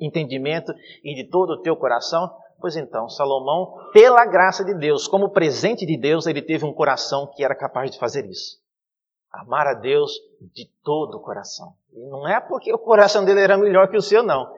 entendimento 0.00 0.72
e 1.02 1.14
de 1.14 1.28
todo 1.28 1.54
o 1.54 1.62
teu 1.62 1.74
coração? 1.76 2.30
Pois 2.60 2.76
então, 2.76 3.08
Salomão, 3.08 3.90
pela 3.92 4.24
graça 4.24 4.64
de 4.64 4.72
Deus, 4.74 5.08
como 5.08 5.30
presente 5.30 5.84
de 5.84 5.98
Deus, 5.98 6.28
ele 6.28 6.40
teve 6.40 6.64
um 6.64 6.72
coração 6.72 7.26
que 7.34 7.42
era 7.42 7.56
capaz 7.56 7.90
de 7.90 7.98
fazer 7.98 8.24
isso. 8.26 8.61
Amar 9.32 9.66
a 9.66 9.74
Deus 9.74 10.12
de 10.54 10.66
todo 10.84 11.16
o 11.16 11.20
coração. 11.20 11.74
E 11.92 12.00
não 12.06 12.28
é 12.28 12.40
porque 12.40 12.72
o 12.72 12.78
coração 12.78 13.24
dele 13.24 13.40
era 13.40 13.56
melhor 13.56 13.88
que 13.88 13.96
o 13.96 14.02
seu, 14.02 14.22
não. 14.22 14.52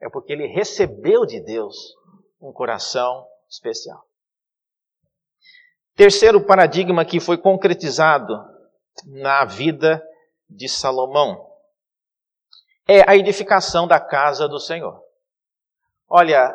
É 0.00 0.08
porque 0.08 0.32
ele 0.32 0.46
recebeu 0.46 1.26
de 1.26 1.40
Deus 1.40 1.96
um 2.40 2.52
coração 2.52 3.26
especial. 3.48 4.04
Terceiro 5.94 6.40
paradigma 6.40 7.04
que 7.04 7.20
foi 7.20 7.36
concretizado 7.36 8.38
na 9.04 9.44
vida 9.44 10.02
de 10.48 10.68
Salomão 10.68 11.50
é 12.88 13.08
a 13.08 13.16
edificação 13.16 13.86
da 13.86 14.00
casa 14.00 14.48
do 14.48 14.58
Senhor. 14.58 15.00
Olha, 16.08 16.52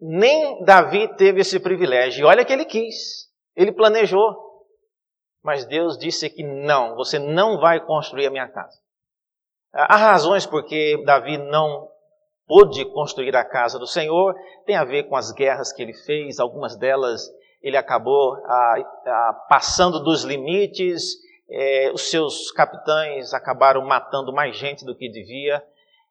nem 0.00 0.62
Davi 0.64 1.08
teve 1.16 1.40
esse 1.40 1.58
privilégio. 1.58 2.26
Olha 2.26 2.44
que 2.44 2.52
ele 2.52 2.64
quis, 2.64 3.28
ele 3.56 3.72
planejou. 3.72 4.45
Mas 5.46 5.64
Deus 5.64 5.96
disse 5.96 6.28
que 6.28 6.42
não, 6.42 6.96
você 6.96 7.20
não 7.20 7.60
vai 7.60 7.78
construir 7.78 8.26
a 8.26 8.30
minha 8.32 8.48
casa. 8.48 8.80
Há 9.72 9.96
razões 9.96 10.44
porque 10.44 11.00
Davi 11.04 11.38
não 11.38 11.88
pôde 12.48 12.84
construir 12.86 13.36
a 13.36 13.44
casa 13.44 13.78
do 13.78 13.86
Senhor, 13.86 14.34
tem 14.64 14.74
a 14.74 14.84
ver 14.84 15.04
com 15.04 15.14
as 15.14 15.30
guerras 15.30 15.72
que 15.72 15.80
ele 15.80 15.94
fez, 15.94 16.40
algumas 16.40 16.76
delas 16.76 17.30
ele 17.62 17.76
acabou 17.76 18.36
passando 19.48 20.02
dos 20.02 20.24
limites 20.24 21.14
é, 21.48 21.92
os 21.92 22.10
seus 22.10 22.50
capitães 22.50 23.32
acabaram 23.32 23.86
matando 23.86 24.32
mais 24.32 24.56
gente 24.56 24.84
do 24.84 24.96
que 24.96 25.08
devia. 25.08 25.62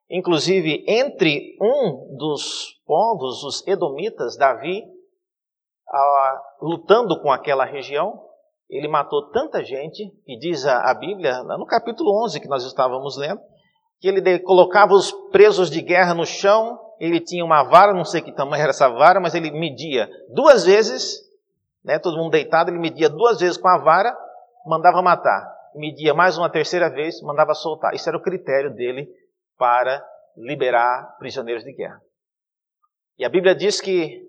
Inclusive, 0.10 0.86
entre 0.88 1.58
um 1.62 2.16
dos 2.16 2.80
povos, 2.86 3.44
os 3.44 3.68
Edomitas, 3.68 4.38
Davi, 4.38 4.82
lutando 6.62 7.20
com 7.22 7.30
aquela 7.30 7.66
região, 7.66 8.25
ele 8.70 8.88
matou 8.88 9.30
tanta 9.30 9.64
gente, 9.64 10.04
e 10.28 10.40
diz 10.40 10.66
a, 10.66 10.90
a 10.90 10.94
Bíblia, 10.94 11.44
no 11.44 11.66
capítulo 11.66 12.24
11 12.26 12.40
que 12.40 12.48
nós 12.48 12.64
estávamos 12.64 13.18
lendo, 13.18 13.40
que 14.00 14.08
ele 14.08 14.40
colocava 14.40 14.94
os 14.94 15.12
presos 15.32 15.70
de 15.70 15.82
guerra 15.82 16.14
no 16.14 16.26
chão, 16.26 16.80
ele 17.00 17.20
tinha 17.20 17.44
uma 17.44 17.64
vara, 17.64 17.94
não 17.94 18.06
sei 18.06 18.22
que 18.22 18.32
tamanho 18.32 18.62
era 18.62 18.72
essa 18.72 18.90
vara, 18.90 19.20
mas 19.20 19.36
ele 19.36 19.52
media 19.52 20.10
duas 20.34 20.66
vezes, 20.66 21.20
né, 21.84 22.00
todo 22.00 22.18
mundo 22.18 22.32
deitado, 22.32 22.70
ele 22.70 22.80
media 22.80 23.10
duas 23.10 23.40
vezes 23.40 23.58
com 23.58 23.68
a 23.68 23.78
vara, 23.78 24.16
mandava 24.66 25.02
matar. 25.02 25.54
Media 25.76 26.14
mais 26.14 26.38
uma 26.38 26.50
terceira 26.50 26.90
vez, 26.90 27.22
mandava 27.22 27.54
soltar. 27.54 27.94
Isso 27.94 28.08
era 28.08 28.18
o 28.18 28.22
critério 28.22 28.74
dele 28.74 29.08
para 29.58 30.04
liberar 30.38 31.16
prisioneiros 31.20 31.64
de 31.64 31.74
guerra. 31.74 32.02
E 33.18 33.26
a 33.26 33.30
Bíblia 33.30 33.54
diz 33.54 33.80
que 33.80 34.26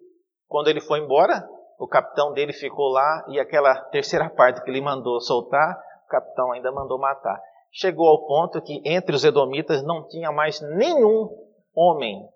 quando 0.49 0.69
ele 0.69 0.81
foi 0.81 1.01
embora, 1.01 1.49
o 1.79 1.87
capitão 1.87 2.33
dele 2.33 2.53
ficou 2.53 2.89
lá 2.89 3.25
e 3.29 3.39
aquela 3.39 3.75
terceira 3.91 4.31
parte 4.31 4.63
que 4.63 4.71
ele 4.71 4.81
mandou 4.81 5.21
soltar, 5.21 5.79
o 6.07 6.09
capitão 6.09 6.53
ainda 6.53 6.73
mandou 6.73 6.99
matar. 6.99 7.41
Chegou 7.73 8.09
ao 8.09 8.27
ponto 8.27 8.63
que 8.63 8.81
entre 8.85 9.15
os 9.15 9.25
edomitas 9.25 9.83
não 9.83 10.07
tinha 10.09 10.33
mais 10.33 10.61
nenhum 10.61 11.29
homem. 11.75 12.27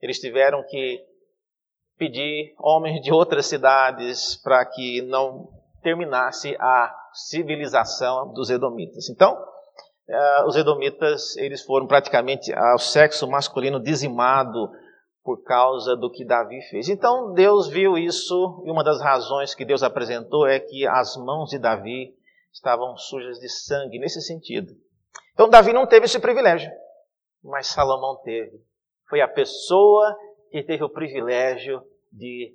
Eles 0.00 0.18
tiveram 0.18 0.64
que 0.64 1.04
pedir 1.96 2.54
homens 2.58 3.00
de 3.02 3.12
outras 3.12 3.46
cidades 3.46 4.36
para 4.42 4.64
que 4.64 5.02
não 5.02 5.48
terminasse 5.82 6.56
a 6.58 6.94
civilização 7.12 8.32
dos 8.32 8.50
edomitas. 8.50 9.08
Então, 9.08 9.34
uh, 9.34 10.46
os 10.46 10.56
edomitas 10.56 11.36
eles 11.36 11.62
foram 11.62 11.86
praticamente 11.86 12.52
ao 12.52 12.78
sexo 12.78 13.28
masculino 13.28 13.80
dizimado 13.80 14.70
por 15.22 15.42
causa 15.42 15.96
do 15.96 16.10
que 16.10 16.24
Davi 16.24 16.60
fez. 16.70 16.88
Então 16.88 17.32
Deus 17.32 17.68
viu 17.68 17.98
isso 17.98 18.62
e 18.64 18.70
uma 18.70 18.82
das 18.82 19.00
razões 19.00 19.54
que 19.54 19.64
Deus 19.64 19.82
apresentou 19.82 20.46
é 20.46 20.58
que 20.58 20.86
as 20.86 21.16
mãos 21.16 21.50
de 21.50 21.58
Davi 21.58 22.14
estavam 22.52 22.96
sujas 22.96 23.38
de 23.38 23.48
sangue 23.48 23.98
nesse 23.98 24.20
sentido. 24.20 24.72
Então 25.32 25.48
Davi 25.48 25.72
não 25.72 25.86
teve 25.86 26.06
esse 26.06 26.18
privilégio, 26.18 26.70
mas 27.42 27.68
Salomão 27.68 28.16
teve. 28.22 28.60
Foi 29.08 29.20
a 29.20 29.28
pessoa 29.28 30.16
que 30.50 30.62
teve 30.62 30.82
o 30.84 30.90
privilégio 30.90 31.82
de 32.12 32.54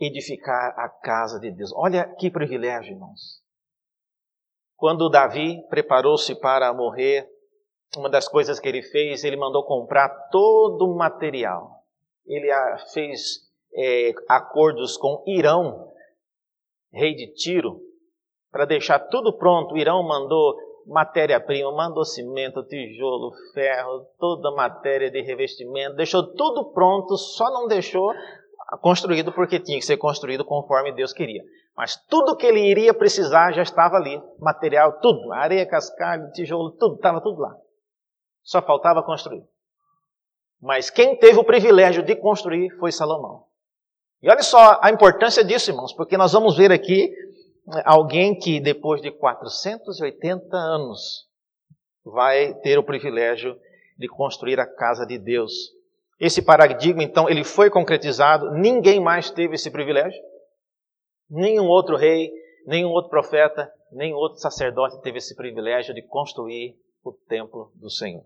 edificar 0.00 0.74
a 0.78 0.88
casa 0.88 1.38
de 1.38 1.50
Deus. 1.50 1.72
Olha 1.74 2.04
que 2.16 2.30
privilégio, 2.30 2.94
irmãos. 2.94 3.42
Quando 4.76 5.08
Davi 5.08 5.62
preparou-se 5.68 6.34
para 6.38 6.72
morrer, 6.72 7.26
uma 7.96 8.10
das 8.10 8.28
coisas 8.28 8.60
que 8.60 8.68
ele 8.68 8.82
fez, 8.82 9.24
ele 9.24 9.36
mandou 9.36 9.64
comprar 9.64 10.08
todo 10.30 10.82
o 10.82 10.96
material. 10.96 11.75
Ele 12.26 12.48
fez 12.92 13.46
é, 13.74 14.12
acordos 14.28 14.96
com 14.96 15.22
Irão, 15.26 15.92
rei 16.92 17.14
de 17.14 17.32
Tiro, 17.34 17.80
para 18.50 18.64
deixar 18.64 18.98
tudo 18.98 19.36
pronto. 19.36 19.76
Irão 19.76 20.02
mandou 20.02 20.56
matéria-prima, 20.86 21.72
mandou 21.72 22.04
cimento, 22.04 22.62
tijolo, 22.62 23.32
ferro, 23.52 24.06
toda 24.18 24.52
matéria 24.52 25.10
de 25.10 25.20
revestimento, 25.20 25.96
deixou 25.96 26.34
tudo 26.34 26.72
pronto, 26.72 27.16
só 27.16 27.50
não 27.50 27.66
deixou 27.66 28.12
construído 28.80 29.32
porque 29.32 29.60
tinha 29.60 29.78
que 29.78 29.84
ser 29.84 29.96
construído 29.96 30.44
conforme 30.44 30.92
Deus 30.92 31.12
queria. 31.12 31.42
Mas 31.76 31.96
tudo 32.06 32.36
que 32.36 32.46
ele 32.46 32.60
iria 32.60 32.94
precisar 32.94 33.52
já 33.52 33.62
estava 33.62 33.96
ali, 33.96 34.20
material, 34.38 34.98
tudo, 35.00 35.32
areia, 35.32 35.66
cascalho, 35.66 36.30
tijolo, 36.32 36.70
tudo, 36.72 36.96
estava 36.96 37.20
tudo 37.20 37.40
lá. 37.40 37.54
Só 38.42 38.62
faltava 38.62 39.02
construir. 39.02 39.42
Mas 40.60 40.90
quem 40.90 41.16
teve 41.16 41.38
o 41.38 41.44
privilégio 41.44 42.02
de 42.02 42.16
construir 42.16 42.70
foi 42.78 42.90
Salomão. 42.90 43.44
E 44.22 44.30
olha 44.30 44.42
só 44.42 44.80
a 44.82 44.90
importância 44.90 45.44
disso, 45.44 45.70
irmãos, 45.70 45.92
porque 45.92 46.16
nós 46.16 46.32
vamos 46.32 46.56
ver 46.56 46.72
aqui 46.72 47.14
alguém 47.84 48.38
que 48.38 48.60
depois 48.60 49.00
de 49.02 49.10
480 49.10 50.56
anos 50.56 51.26
vai 52.04 52.54
ter 52.54 52.78
o 52.78 52.84
privilégio 52.84 53.58
de 53.98 54.08
construir 54.08 54.60
a 54.60 54.66
casa 54.66 55.04
de 55.04 55.18
Deus. 55.18 55.52
Esse 56.18 56.40
paradigma, 56.40 57.02
então, 57.02 57.28
ele 57.28 57.44
foi 57.44 57.68
concretizado, 57.68 58.50
ninguém 58.52 59.00
mais 59.00 59.30
teve 59.30 59.54
esse 59.54 59.70
privilégio. 59.70 60.20
Nenhum 61.28 61.66
outro 61.66 61.96
rei, 61.96 62.30
nenhum 62.66 62.88
outro 62.88 63.10
profeta, 63.10 63.70
nenhum 63.92 64.16
outro 64.16 64.38
sacerdote 64.38 65.00
teve 65.02 65.18
esse 65.18 65.34
privilégio 65.34 65.94
de 65.94 66.02
construir 66.02 66.76
o 67.04 67.12
templo 67.12 67.70
do 67.74 67.90
Senhor. 67.90 68.24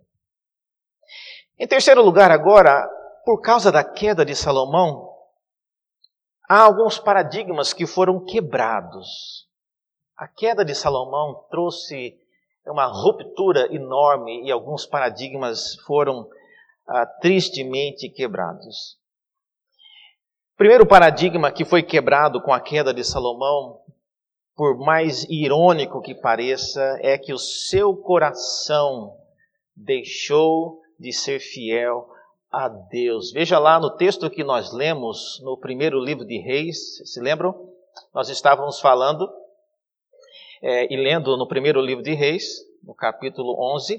Em 1.60 1.66
terceiro 1.66 2.02
lugar, 2.02 2.30
agora, 2.30 2.88
por 3.22 3.42
causa 3.42 3.70
da 3.70 3.84
queda 3.84 4.24
de 4.24 4.34
Salomão, 4.34 5.14
há 6.48 6.62
alguns 6.62 6.98
paradigmas 6.98 7.74
que 7.74 7.86
foram 7.86 8.24
quebrados. 8.24 9.46
A 10.16 10.26
queda 10.26 10.64
de 10.64 10.74
Salomão 10.74 11.44
trouxe 11.50 12.18
uma 12.66 12.86
ruptura 12.86 13.70
enorme 13.70 14.42
e 14.46 14.50
alguns 14.50 14.86
paradigmas 14.86 15.74
foram 15.84 16.26
ah, 16.88 17.04
tristemente 17.04 18.08
quebrados. 18.08 18.98
O 20.54 20.56
primeiro 20.56 20.86
paradigma 20.86 21.52
que 21.52 21.66
foi 21.66 21.82
quebrado 21.82 22.40
com 22.40 22.54
a 22.54 22.60
queda 22.60 22.94
de 22.94 23.04
Salomão, 23.04 23.82
por 24.56 24.78
mais 24.78 25.24
irônico 25.24 26.00
que 26.00 26.14
pareça, 26.14 26.98
é 27.02 27.18
que 27.18 27.34
o 27.34 27.38
seu 27.38 27.94
coração 27.94 29.14
deixou 29.76 30.79
de 31.00 31.12
ser 31.12 31.40
fiel 31.40 32.06
a 32.52 32.68
Deus. 32.68 33.32
Veja 33.32 33.58
lá 33.58 33.80
no 33.80 33.96
texto 33.96 34.28
que 34.28 34.44
nós 34.44 34.72
lemos 34.72 35.40
no 35.42 35.56
primeiro 35.56 35.98
livro 35.98 36.26
de 36.26 36.38
Reis, 36.38 36.98
se 37.10 37.20
lembram? 37.20 37.72
Nós 38.12 38.28
estávamos 38.28 38.80
falando 38.80 39.28
é, 40.62 40.92
e 40.92 40.96
lendo 40.96 41.36
no 41.38 41.48
primeiro 41.48 41.80
livro 41.80 42.04
de 42.04 42.12
Reis, 42.12 42.60
no 42.82 42.94
capítulo 42.94 43.56
11, 43.74 43.98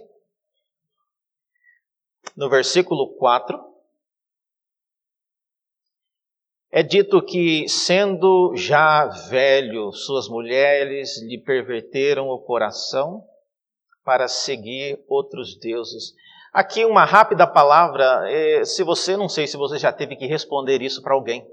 no 2.38 2.50
versículo 2.50 3.16
4, 3.16 3.60
é 6.74 6.84
dito 6.84 7.22
que, 7.22 7.68
sendo 7.68 8.56
já 8.56 9.06
velho, 9.06 9.92
suas 9.92 10.30
mulheres 10.30 11.22
lhe 11.24 11.38
perverteram 11.38 12.30
o 12.30 12.40
coração 12.40 13.26
para 14.04 14.28
seguir 14.28 15.04
outros 15.08 15.58
deuses. 15.58 16.14
Aqui 16.54 16.84
uma 16.84 17.06
rápida 17.06 17.48
palavra, 17.48 18.30
é, 18.30 18.66
se 18.66 18.84
você, 18.84 19.16
não 19.16 19.30
sei 19.30 19.48
se 19.48 19.56
você 19.56 19.78
já 19.78 19.94
teve 19.94 20.18
que 20.18 20.26
responder 20.26 20.82
isso 20.82 21.02
para 21.02 21.14
alguém, 21.14 21.48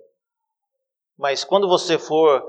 mas 1.16 1.44
quando 1.44 1.68
você 1.68 1.96
for 1.98 2.44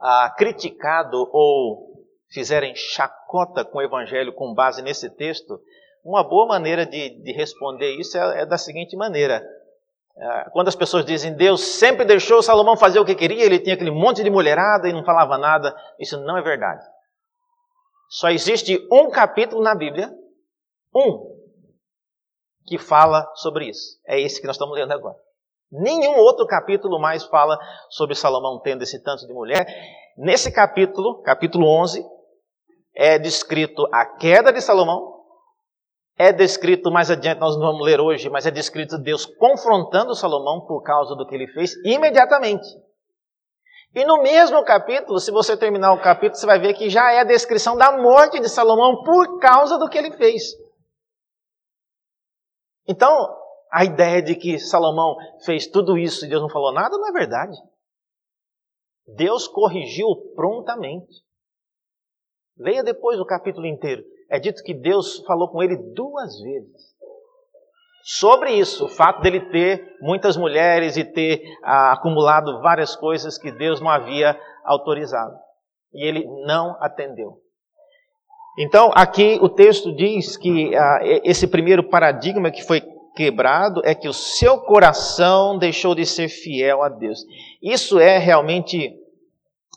ah, 0.00 0.34
criticado 0.36 1.28
ou 1.32 1.94
fizerem 2.30 2.74
chacota 2.74 3.64
com 3.64 3.78
o 3.78 3.82
evangelho 3.82 4.34
com 4.34 4.52
base 4.52 4.82
nesse 4.82 5.08
texto, 5.08 5.58
uma 6.04 6.22
boa 6.22 6.46
maneira 6.46 6.84
de, 6.84 7.22
de 7.22 7.32
responder 7.32 7.98
isso 7.98 8.18
é, 8.18 8.42
é, 8.42 8.46
da 8.46 8.58
seguinte 8.58 8.94
maneira. 8.96 9.42
Ah, 10.18 10.50
quando 10.52 10.68
as 10.68 10.76
pessoas 10.76 11.06
dizem 11.06 11.34
Deus 11.34 11.62
sempre 11.62 12.04
deixou 12.04 12.42
Salomão 12.42 12.76
fazer 12.76 12.98
o 12.98 13.04
que 13.04 13.14
queria, 13.14 13.44
ele 13.44 13.58
tinha 13.58 13.74
aquele 13.74 13.90
monte 13.90 14.22
de 14.22 14.28
mulherada 14.28 14.86
e 14.88 14.92
não 14.92 15.04
falava 15.04 15.38
nada, 15.38 15.74
isso 15.98 16.20
não 16.20 16.36
é 16.36 16.42
verdade. 16.42 16.84
Só 18.10 18.28
existe 18.28 18.86
um 18.92 19.10
capítulo 19.10 19.62
na 19.62 19.74
Bíblia, 19.74 20.12
um, 20.94 21.33
que 22.66 22.78
fala 22.78 23.26
sobre 23.36 23.68
isso. 23.68 23.98
É 24.06 24.20
esse 24.20 24.40
que 24.40 24.46
nós 24.46 24.56
estamos 24.56 24.74
lendo 24.74 24.92
agora. 24.92 25.16
Nenhum 25.70 26.16
outro 26.18 26.46
capítulo 26.46 27.00
mais 27.00 27.24
fala 27.24 27.58
sobre 27.90 28.14
Salomão 28.14 28.60
tendo 28.60 28.82
esse 28.82 29.02
tanto 29.02 29.26
de 29.26 29.32
mulher. 29.32 29.66
Nesse 30.16 30.52
capítulo, 30.52 31.20
capítulo 31.22 31.66
11, 31.66 32.04
é 32.94 33.18
descrito 33.18 33.86
a 33.92 34.06
queda 34.06 34.52
de 34.52 34.60
Salomão, 34.60 35.14
é 36.16 36.32
descrito 36.32 36.92
mais 36.92 37.10
adiante, 37.10 37.40
nós 37.40 37.56
não 37.56 37.66
vamos 37.66 37.84
ler 37.84 38.00
hoje, 38.00 38.30
mas 38.30 38.46
é 38.46 38.50
descrito 38.52 38.96
Deus 38.98 39.26
confrontando 39.26 40.14
Salomão 40.14 40.64
por 40.64 40.80
causa 40.82 41.16
do 41.16 41.26
que 41.26 41.34
ele 41.34 41.48
fez 41.48 41.74
imediatamente. 41.84 42.68
E 43.94 44.04
no 44.04 44.22
mesmo 44.22 44.64
capítulo, 44.64 45.18
se 45.18 45.32
você 45.32 45.56
terminar 45.56 45.92
o 45.92 46.00
capítulo, 46.00 46.36
você 46.36 46.46
vai 46.46 46.58
ver 46.60 46.74
que 46.74 46.88
já 46.88 47.12
é 47.12 47.20
a 47.20 47.24
descrição 47.24 47.76
da 47.76 47.96
morte 47.96 48.40
de 48.40 48.48
Salomão 48.48 49.02
por 49.02 49.38
causa 49.40 49.76
do 49.78 49.88
que 49.88 49.98
ele 49.98 50.12
fez. 50.12 50.42
Então, 52.86 53.34
a 53.72 53.84
ideia 53.84 54.22
de 54.22 54.34
que 54.34 54.58
Salomão 54.58 55.16
fez 55.44 55.66
tudo 55.66 55.98
isso 55.98 56.24
e 56.24 56.28
Deus 56.28 56.42
não 56.42 56.48
falou 56.48 56.72
nada 56.72 56.96
não 56.96 57.08
é 57.08 57.12
verdade. 57.12 57.56
Deus 59.16 59.46
corrigiu 59.48 60.06
prontamente. 60.34 61.22
Leia 62.56 62.82
depois 62.82 63.18
o 63.18 63.26
capítulo 63.26 63.66
inteiro. 63.66 64.04
É 64.30 64.38
dito 64.38 64.62
que 64.62 64.72
Deus 64.72 65.18
falou 65.26 65.50
com 65.50 65.62
ele 65.62 65.76
duas 65.92 66.40
vezes. 66.40 66.94
Sobre 68.04 68.52
isso, 68.52 68.84
o 68.84 68.88
fato 68.88 69.22
dele 69.22 69.50
ter 69.50 69.96
muitas 70.00 70.36
mulheres 70.36 70.96
e 70.96 71.04
ter 71.04 71.42
ah, 71.62 71.92
acumulado 71.92 72.60
várias 72.60 72.94
coisas 72.94 73.38
que 73.38 73.50
Deus 73.50 73.80
não 73.80 73.88
havia 73.88 74.38
autorizado. 74.64 75.34
E 75.92 76.06
ele 76.06 76.26
não 76.46 76.76
atendeu. 76.80 77.43
Então, 78.58 78.90
aqui 78.94 79.38
o 79.42 79.48
texto 79.48 79.94
diz 79.94 80.36
que 80.36 80.74
ah, 80.76 81.00
esse 81.24 81.46
primeiro 81.46 81.82
paradigma 81.82 82.50
que 82.50 82.62
foi 82.62 82.80
quebrado 83.14 83.80
é 83.84 83.94
que 83.94 84.08
o 84.08 84.12
seu 84.12 84.58
coração 84.60 85.58
deixou 85.58 85.94
de 85.94 86.06
ser 86.06 86.28
fiel 86.28 86.82
a 86.82 86.88
Deus. 86.88 87.24
Isso 87.62 87.98
é 87.98 88.18
realmente 88.18 88.96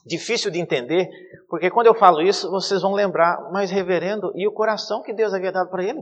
difícil 0.05 0.49
de 0.51 0.59
entender, 0.59 1.09
porque 1.49 1.69
quando 1.69 1.87
eu 1.87 1.95
falo 1.95 2.21
isso, 2.21 2.49
vocês 2.49 2.81
vão 2.81 2.93
lembrar, 2.93 3.49
mas 3.51 3.69
reverendo, 3.69 4.31
e 4.35 4.47
o 4.47 4.51
coração 4.51 5.01
que 5.01 5.13
Deus 5.13 5.33
havia 5.33 5.51
dado 5.51 5.69
para 5.69 5.83
ele? 5.83 6.01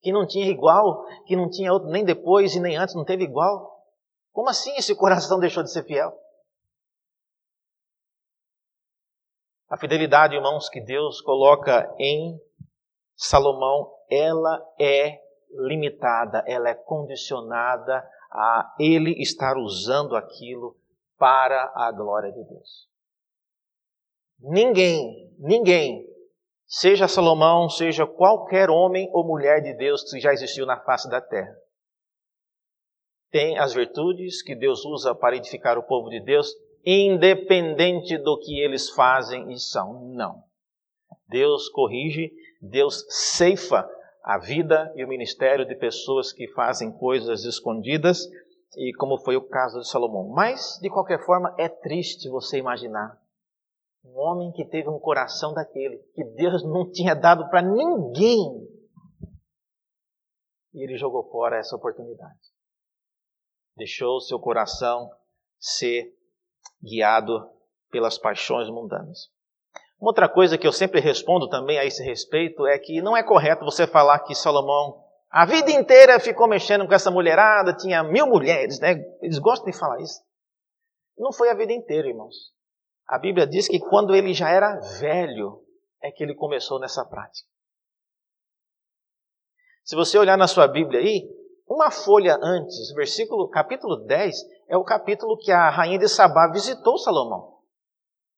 Que 0.00 0.12
não 0.12 0.26
tinha 0.26 0.46
igual, 0.46 1.04
que 1.26 1.36
não 1.36 1.50
tinha 1.50 1.72
outro, 1.72 1.90
nem 1.90 2.04
depois 2.04 2.54
e 2.54 2.60
nem 2.60 2.76
antes, 2.76 2.94
não 2.94 3.04
teve 3.04 3.24
igual. 3.24 3.76
Como 4.32 4.48
assim 4.48 4.74
esse 4.76 4.94
coração 4.94 5.38
deixou 5.38 5.62
de 5.62 5.72
ser 5.72 5.84
fiel? 5.84 6.12
A 9.68 9.76
fidelidade, 9.76 10.34
irmãos, 10.34 10.68
que 10.68 10.80
Deus 10.80 11.20
coloca 11.20 11.94
em 11.98 12.40
Salomão, 13.14 13.92
ela 14.10 14.58
é 14.80 15.20
limitada, 15.50 16.42
ela 16.46 16.70
é 16.70 16.74
condicionada 16.74 18.08
a 18.30 18.74
ele 18.78 19.20
estar 19.20 19.56
usando 19.58 20.16
aquilo 20.16 20.76
para 21.18 21.70
a 21.74 21.92
glória 21.92 22.32
de 22.32 22.42
Deus. 22.44 22.88
Ninguém, 24.40 25.34
ninguém, 25.38 26.06
seja 26.66 27.08
Salomão, 27.08 27.68
seja 27.68 28.06
qualquer 28.06 28.70
homem 28.70 29.10
ou 29.12 29.26
mulher 29.26 29.60
de 29.60 29.74
Deus 29.74 30.02
que 30.04 30.20
já 30.20 30.32
existiu 30.32 30.64
na 30.64 30.80
face 30.80 31.10
da 31.10 31.20
terra, 31.20 31.54
tem 33.30 33.58
as 33.58 33.74
virtudes 33.74 34.42
que 34.42 34.54
Deus 34.54 34.84
usa 34.86 35.14
para 35.14 35.36
edificar 35.36 35.76
o 35.76 35.82
povo 35.82 36.08
de 36.08 36.20
Deus 36.20 36.54
independente 36.84 38.16
do 38.18 38.38
que 38.38 38.60
eles 38.60 38.90
fazem 38.90 39.50
e 39.52 39.58
são. 39.58 40.08
Não. 40.14 40.42
Deus 41.28 41.68
corrige, 41.68 42.32
Deus 42.60 43.04
ceifa 43.08 43.88
a 44.22 44.38
vida 44.38 44.92
e 44.96 45.04
o 45.04 45.08
ministério 45.08 45.66
de 45.66 45.74
pessoas 45.74 46.32
que 46.32 46.48
fazem 46.48 46.92
coisas 46.92 47.44
escondidas, 47.44 48.26
e 48.76 48.92
como 48.94 49.18
foi 49.18 49.36
o 49.36 49.48
caso 49.48 49.80
de 49.80 49.88
Salomão. 49.88 50.28
Mas, 50.28 50.78
de 50.82 50.90
qualquer 50.90 51.24
forma, 51.24 51.54
é 51.58 51.68
triste 51.68 52.28
você 52.28 52.58
imaginar 52.58 53.18
um 54.04 54.18
homem 54.18 54.52
que 54.52 54.64
teve 54.64 54.88
um 54.88 54.98
coração 54.98 55.52
daquele, 55.52 55.98
que 56.14 56.24
Deus 56.24 56.62
não 56.62 56.90
tinha 56.90 57.14
dado 57.14 57.48
para 57.48 57.62
ninguém. 57.62 58.68
E 60.74 60.82
ele 60.82 60.96
jogou 60.96 61.24
fora 61.30 61.58
essa 61.58 61.76
oportunidade. 61.76 62.38
Deixou 63.76 64.20
seu 64.20 64.38
coração 64.38 65.10
ser 65.58 66.17
guiado 66.82 67.48
pelas 67.90 68.18
paixões 68.18 68.68
mundanas. 68.68 69.30
Uma 70.00 70.10
outra 70.10 70.28
coisa 70.28 70.56
que 70.56 70.66
eu 70.66 70.72
sempre 70.72 71.00
respondo 71.00 71.48
também 71.48 71.78
a 71.78 71.84
esse 71.84 72.02
respeito 72.04 72.66
é 72.66 72.78
que 72.78 73.02
não 73.02 73.16
é 73.16 73.22
correto 73.22 73.64
você 73.64 73.86
falar 73.86 74.20
que 74.20 74.34
Salomão 74.34 75.08
a 75.30 75.44
vida 75.44 75.70
inteira 75.70 76.18
ficou 76.18 76.48
mexendo 76.48 76.86
com 76.86 76.94
essa 76.94 77.10
mulherada, 77.10 77.76
tinha 77.76 78.02
mil 78.02 78.26
mulheres, 78.26 78.80
né? 78.80 78.94
Eles 79.20 79.38
gostam 79.38 79.70
de 79.70 79.78
falar 79.78 80.00
isso. 80.00 80.22
Não 81.18 81.32
foi 81.32 81.50
a 81.50 81.54
vida 81.54 81.72
inteira, 81.72 82.08
irmãos. 82.08 82.34
A 83.06 83.18
Bíblia 83.18 83.46
diz 83.46 83.68
que 83.68 83.78
quando 83.78 84.14
ele 84.14 84.32
já 84.32 84.50
era 84.50 84.76
velho, 84.98 85.62
é 86.02 86.10
que 86.10 86.22
ele 86.22 86.34
começou 86.34 86.78
nessa 86.78 87.04
prática. 87.04 87.48
Se 89.84 89.96
você 89.96 90.18
olhar 90.18 90.38
na 90.38 90.46
sua 90.46 90.66
Bíblia 90.66 91.00
aí, 91.00 91.28
uma 91.66 91.90
folha 91.90 92.38
antes, 92.42 92.92
versículo, 92.94 93.48
capítulo 93.48 93.96
10, 94.06 94.36
é 94.68 94.76
o 94.76 94.84
capítulo 94.84 95.36
que 95.36 95.50
a 95.50 95.70
rainha 95.70 95.98
de 95.98 96.08
Sabá 96.08 96.46
visitou 96.52 96.98
Salomão. 96.98 97.58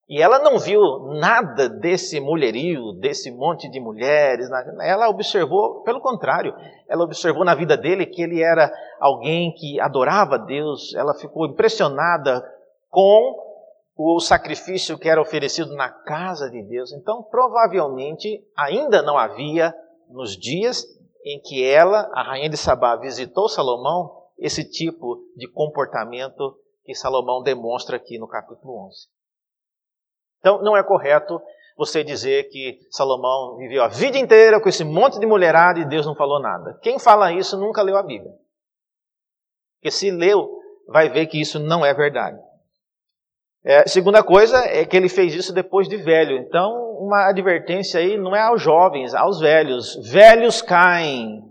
E 0.09 0.21
ela 0.21 0.41
não 0.41 0.59
viu 0.59 0.81
nada 1.21 1.69
desse 1.69 2.19
mulherio, 2.19 2.93
desse 2.95 3.31
monte 3.31 3.71
de 3.71 3.79
mulheres. 3.79 4.49
Ela 4.81 5.09
observou, 5.09 5.83
pelo 5.83 6.01
contrário, 6.01 6.53
ela 6.89 7.05
observou 7.05 7.45
na 7.45 7.55
vida 7.55 7.77
dele 7.77 8.07
que 8.07 8.21
ele 8.21 8.43
era 8.43 8.73
alguém 8.99 9.55
que 9.55 9.81
adorava 9.81 10.37
Deus. 10.37 10.93
Ela 10.97 11.15
ficou 11.15 11.47
impressionada 11.47 12.45
com 12.89 13.37
o 13.97 14.19
sacrifício 14.19 14.99
que 14.99 15.09
era 15.09 15.21
oferecido 15.21 15.77
na 15.77 15.89
casa 15.89 16.51
de 16.51 16.61
Deus. 16.63 16.93
Então, 16.93 17.23
provavelmente, 17.23 18.43
ainda 18.57 19.03
não 19.03 19.17
havia, 19.17 19.73
nos 20.09 20.37
dias 20.37 20.85
em 21.25 21.41
que 21.41 21.65
ela, 21.65 22.11
a 22.13 22.23
rainha 22.25 22.51
de 22.51 22.57
Sabá, 22.57 22.97
visitou 22.97 23.49
Salomão, 23.49 24.20
esse 24.41 24.69
tipo 24.69 25.23
de 25.37 25.47
comportamento 25.49 26.57
que 26.85 26.95
Salomão 26.95 27.43
demonstra 27.43 27.97
aqui 27.97 28.19
no 28.19 28.27
capítulo 28.27 28.87
11. 28.87 29.09
Então, 30.39 30.63
não 30.63 30.77
é 30.77 30.83
correto 30.83 31.41
você 31.77 32.03
dizer 32.03 32.49
que 32.49 32.79
Salomão 32.91 33.57
viveu 33.57 33.83
a 33.83 33.89
vida 33.89 34.19
inteira 34.19 34.61
com 34.61 34.69
esse 34.69 34.85
monte 34.85 35.19
de 35.19 35.27
mulherada 35.27 35.79
e 35.79 35.89
Deus 35.89 36.07
não 36.07 36.15
falou 36.15 36.41
nada. 36.41 36.79
Quem 36.83 36.99
fala 36.99 37.33
isso 37.33 37.57
nunca 37.57 37.83
leu 37.83 37.97
a 37.97 38.03
Bíblia. 38.03 38.33
Porque 39.77 39.91
se 39.91 40.11
leu, 40.11 40.59
vai 40.89 41.09
ver 41.09 41.27
que 41.27 41.41
isso 41.41 41.59
não 41.59 41.85
é 41.85 41.95
verdade. 41.95 42.39
É, 43.63 43.87
segunda 43.87 44.23
coisa 44.23 44.59
é 44.65 44.85
que 44.87 44.97
ele 44.97 45.09
fez 45.09 45.35
isso 45.35 45.53
depois 45.53 45.89
de 45.89 45.97
velho. 45.97 46.37
Então, 46.39 46.73
uma 46.99 47.29
advertência 47.29 48.01
aí 48.01 48.17
não 48.17 48.35
é 48.35 48.41
aos 48.41 48.63
jovens, 48.63 49.15
aos 49.15 49.41
velhos. 49.41 49.97
Velhos 50.11 50.63
caem. 50.63 51.43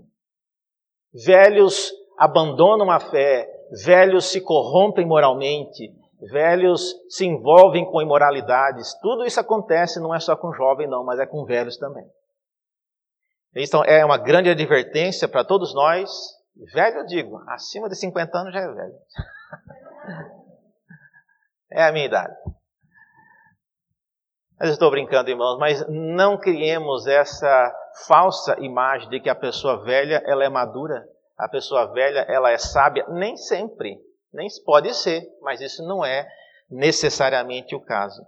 Velhos 1.13 1.91
abandonam 2.19 2.91
a 2.91 2.99
fé. 2.99 3.49
Velhos 3.85 4.25
se 4.25 4.41
corrompem 4.41 5.05
moralmente. 5.05 5.91
Velhos 6.31 6.93
se 7.09 7.25
envolvem 7.25 7.85
com 7.85 8.01
imoralidades. 8.01 8.93
Tudo 9.01 9.25
isso 9.25 9.39
acontece 9.39 10.01
não 10.01 10.13
é 10.13 10.19
só 10.19 10.35
com 10.35 10.51
jovem, 10.51 10.87
não, 10.87 11.05
mas 11.05 11.19
é 11.19 11.25
com 11.25 11.45
velhos 11.45 11.77
também. 11.77 12.05
Então, 13.55 13.83
é 13.85 14.03
uma 14.03 14.17
grande 14.17 14.49
advertência 14.49 15.27
para 15.27 15.45
todos 15.45 15.73
nós. 15.73 16.09
Velho, 16.73 16.97
eu 16.97 17.05
digo, 17.05 17.41
acima 17.47 17.87
de 17.87 17.95
50 17.95 18.37
anos 18.37 18.53
já 18.53 18.59
é 18.59 18.67
velho. 18.67 18.93
É 21.71 21.83
a 21.83 21.91
minha 21.91 22.07
idade. 22.07 22.33
Mas 24.59 24.71
estou 24.71 24.89
brincando, 24.89 25.29
irmãos, 25.29 25.59
mas 25.59 25.87
não 25.87 26.35
criemos 26.35 27.05
essa 27.05 27.71
falsa 28.07 28.59
imagem 28.59 29.07
de 29.07 29.19
que 29.19 29.29
a 29.29 29.35
pessoa 29.35 29.83
velha 29.83 30.19
ela 30.25 30.43
é 30.43 30.49
madura, 30.49 31.07
a 31.39 31.47
pessoa 31.47 31.85
velha 31.85 32.25
ela 32.27 32.51
é 32.51 32.57
sábia. 32.57 33.05
Nem 33.07 33.37
sempre, 33.37 33.97
nem 34.33 34.47
pode 34.65 34.93
ser, 34.93 35.25
mas 35.41 35.61
isso 35.61 35.81
não 35.87 36.03
é 36.05 36.29
necessariamente 36.69 37.73
o 37.73 37.79
caso. 37.79 38.21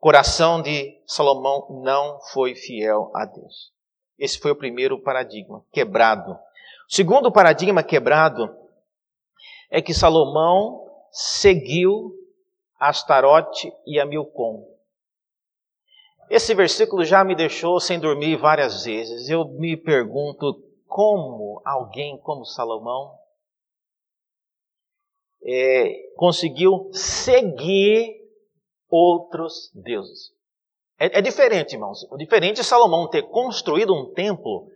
Coração 0.00 0.60
de 0.60 1.00
Salomão 1.06 1.82
não 1.84 2.20
foi 2.32 2.56
fiel 2.56 3.12
a 3.14 3.24
Deus. 3.24 3.72
Esse 4.18 4.40
foi 4.40 4.50
o 4.50 4.56
primeiro 4.56 5.00
paradigma 5.00 5.64
quebrado. 5.72 6.32
O 6.32 6.94
segundo 6.94 7.30
paradigma 7.30 7.84
quebrado 7.84 8.52
é 9.70 9.80
que 9.80 9.94
Salomão 9.94 10.84
seguiu 11.12 12.12
Astarote 12.80 13.72
e 13.86 14.00
a 14.00 14.04
Milcom. 14.04 14.66
Esse 16.28 16.54
versículo 16.54 17.04
já 17.04 17.22
me 17.22 17.34
deixou 17.34 17.78
sem 17.80 17.98
dormir 17.98 18.36
várias 18.36 18.84
vezes. 18.84 19.28
Eu 19.28 19.44
me 19.44 19.76
pergunto 19.76 20.67
como 20.88 21.60
alguém 21.64 22.18
como 22.18 22.44
Salomão 22.44 23.16
é, 25.44 25.92
conseguiu 26.16 26.90
seguir 26.92 28.16
outros 28.90 29.70
deuses. 29.74 30.32
É, 30.98 31.18
é, 31.18 31.22
diferente, 31.22 31.74
irmãos. 31.74 32.04
O 32.10 32.16
diferente 32.16 32.60
é 32.60 32.64
Salomão 32.64 33.08
ter 33.08 33.22
construído 33.22 33.94
um 33.94 34.12
templo 34.12 34.66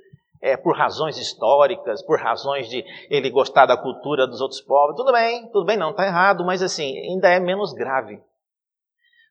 é, 0.41 0.57
por 0.57 0.77
razões 0.77 1.17
históricas, 1.19 2.03
por 2.03 2.21
razões 2.21 2.69
de 2.69 2.85
ele 3.11 3.31
gostar 3.31 3.67
da 3.67 3.77
cultura 3.77 4.27
dos 4.27 4.41
outros 4.41 4.61
povos. 4.61 4.95
Tudo 4.95 5.13
bem, 5.13 5.51
tudo 5.51 5.65
bem, 5.65 5.77
não 5.77 5.91
está 5.91 6.07
errado, 6.07 6.45
mas 6.45 6.63
assim, 6.63 6.97
ainda 6.99 7.29
é 7.29 7.41
menos 7.41 7.73
grave. 7.73 8.21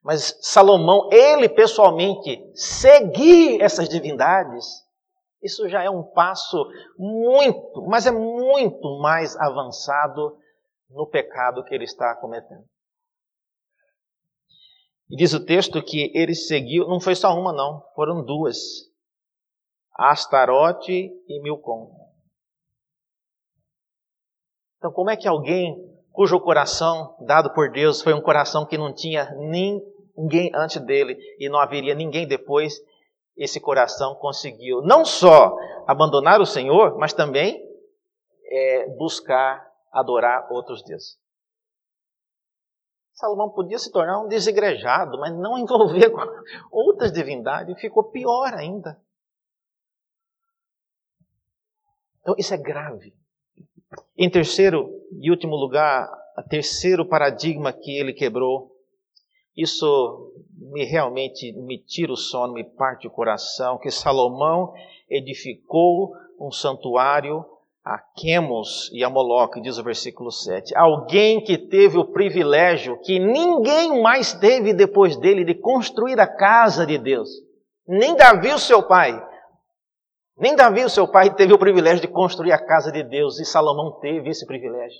Mas 0.03 0.37
Salomão, 0.41 1.07
ele 1.11 1.47
pessoalmente, 1.47 2.43
seguir 2.55 3.61
essas 3.61 3.87
divindades, 3.87 4.65
isso 5.41 5.67
já 5.67 5.84
é 5.84 5.89
um 5.89 6.04
passo 6.04 6.65
muito, 6.97 7.86
mas 7.88 8.06
é 8.06 8.12
muito 8.12 8.99
mais 8.99 9.36
avançado 9.38 10.38
no 10.89 11.08
pecado 11.08 11.63
que 11.63 11.73
ele 11.73 11.86
está 11.86 12.15
cometendo. 12.15 12.65
E 15.10 15.15
diz 15.15 15.34
o 15.34 15.45
texto 15.45 15.84
que 15.84 16.12
ele 16.15 16.34
seguiu, 16.34 16.88
não 16.88 16.99
foi 16.99 17.15
só 17.15 17.38
uma, 17.38 17.51
não, 17.51 17.84
foram 17.95 18.23
duas. 18.23 18.58
Astarote 19.93 21.12
e 21.27 21.41
Milcom. 21.41 21.91
Então, 24.77 24.91
como 24.91 25.10
é 25.10 25.17
que 25.17 25.27
alguém 25.27 25.75
cujo 26.12 26.39
coração 26.39 27.15
dado 27.21 27.54
por 27.54 27.71
Deus 27.71 28.01
foi 28.01 28.13
um 28.13 28.21
coração 28.21 28.65
que 28.65 28.77
não 28.77 28.93
tinha 28.93 29.30
ninguém 29.36 30.51
antes 30.56 30.82
dele 30.82 31.17
e 31.39 31.49
não 31.49 31.60
haveria 31.60 31.93
ninguém 31.93 32.27
depois, 32.27 32.80
esse 33.43 33.60
coração 33.60 34.13
conseguiu 34.15 34.82
não 34.82 35.04
só 35.04 35.58
abandonar 35.88 36.39
o 36.39 36.45
Senhor, 36.45 36.97
mas 36.97 37.12
também 37.12 37.60
é, 38.45 38.88
buscar 38.95 39.67
adorar 39.91 40.51
outros 40.51 40.84
deuses. 40.84 41.19
Salomão 43.13 43.49
podia 43.49 43.77
se 43.77 43.91
tornar 43.91 44.19
um 44.19 44.27
desigrejado, 44.27 45.19
mas 45.19 45.34
não 45.36 45.58
envolver 45.58 46.10
com 46.12 46.21
outras 46.71 47.12
divindades, 47.12 47.80
ficou 47.80 48.12
pior 48.12 48.54
ainda. 48.54 48.99
Então, 52.21 52.36
isso 52.38 52.54
é 52.54 52.58
grave. 52.58 53.15
Em 54.15 54.30
terceiro 54.30 54.89
e 55.19 55.32
último 55.32 55.56
lugar, 55.56 56.08
o 56.38 56.43
terceiro 56.43 57.08
paradigma 57.08 57.73
que 57.73 57.91
ele 57.97 58.13
quebrou, 58.13 58.70
isso 59.55 60.31
me 60.57 60.85
realmente 60.85 61.51
me 61.53 61.77
tira 61.77 62.13
o 62.13 62.17
sono, 62.17 62.53
me 62.53 62.63
parte 62.63 63.07
o 63.07 63.11
coração, 63.11 63.77
que 63.77 63.91
Salomão 63.91 64.73
edificou 65.09 66.13
um 66.39 66.51
santuário 66.51 67.45
a 67.83 67.97
Quemos 68.15 68.91
e 68.93 69.03
a 69.03 69.09
Moloque, 69.09 69.59
diz 69.59 69.77
o 69.77 69.83
versículo 69.83 70.31
7. 70.31 70.75
Alguém 70.75 71.43
que 71.43 71.57
teve 71.57 71.97
o 71.97 72.05
privilégio 72.05 72.99
que 72.99 73.19
ninguém 73.19 74.01
mais 74.01 74.33
teve 74.33 74.73
depois 74.73 75.17
dele 75.17 75.43
de 75.43 75.55
construir 75.55 76.19
a 76.19 76.27
casa 76.27 76.85
de 76.85 76.97
Deus. 76.97 77.29
Nem 77.87 78.15
Davi, 78.15 78.53
o 78.53 78.59
seu 78.59 78.83
pai, 78.83 79.19
nem 80.37 80.55
Davi, 80.55 80.83
o 80.83 80.89
seu 80.89 81.07
pai, 81.07 81.33
teve 81.33 81.53
o 81.53 81.59
privilégio 81.59 82.01
de 82.01 82.07
construir 82.07 82.51
a 82.51 82.63
casa 82.63 82.91
de 82.91 83.03
Deus 83.03 83.39
e 83.39 83.45
Salomão 83.45 83.99
teve 83.99 84.29
esse 84.29 84.45
privilégio. 84.45 84.99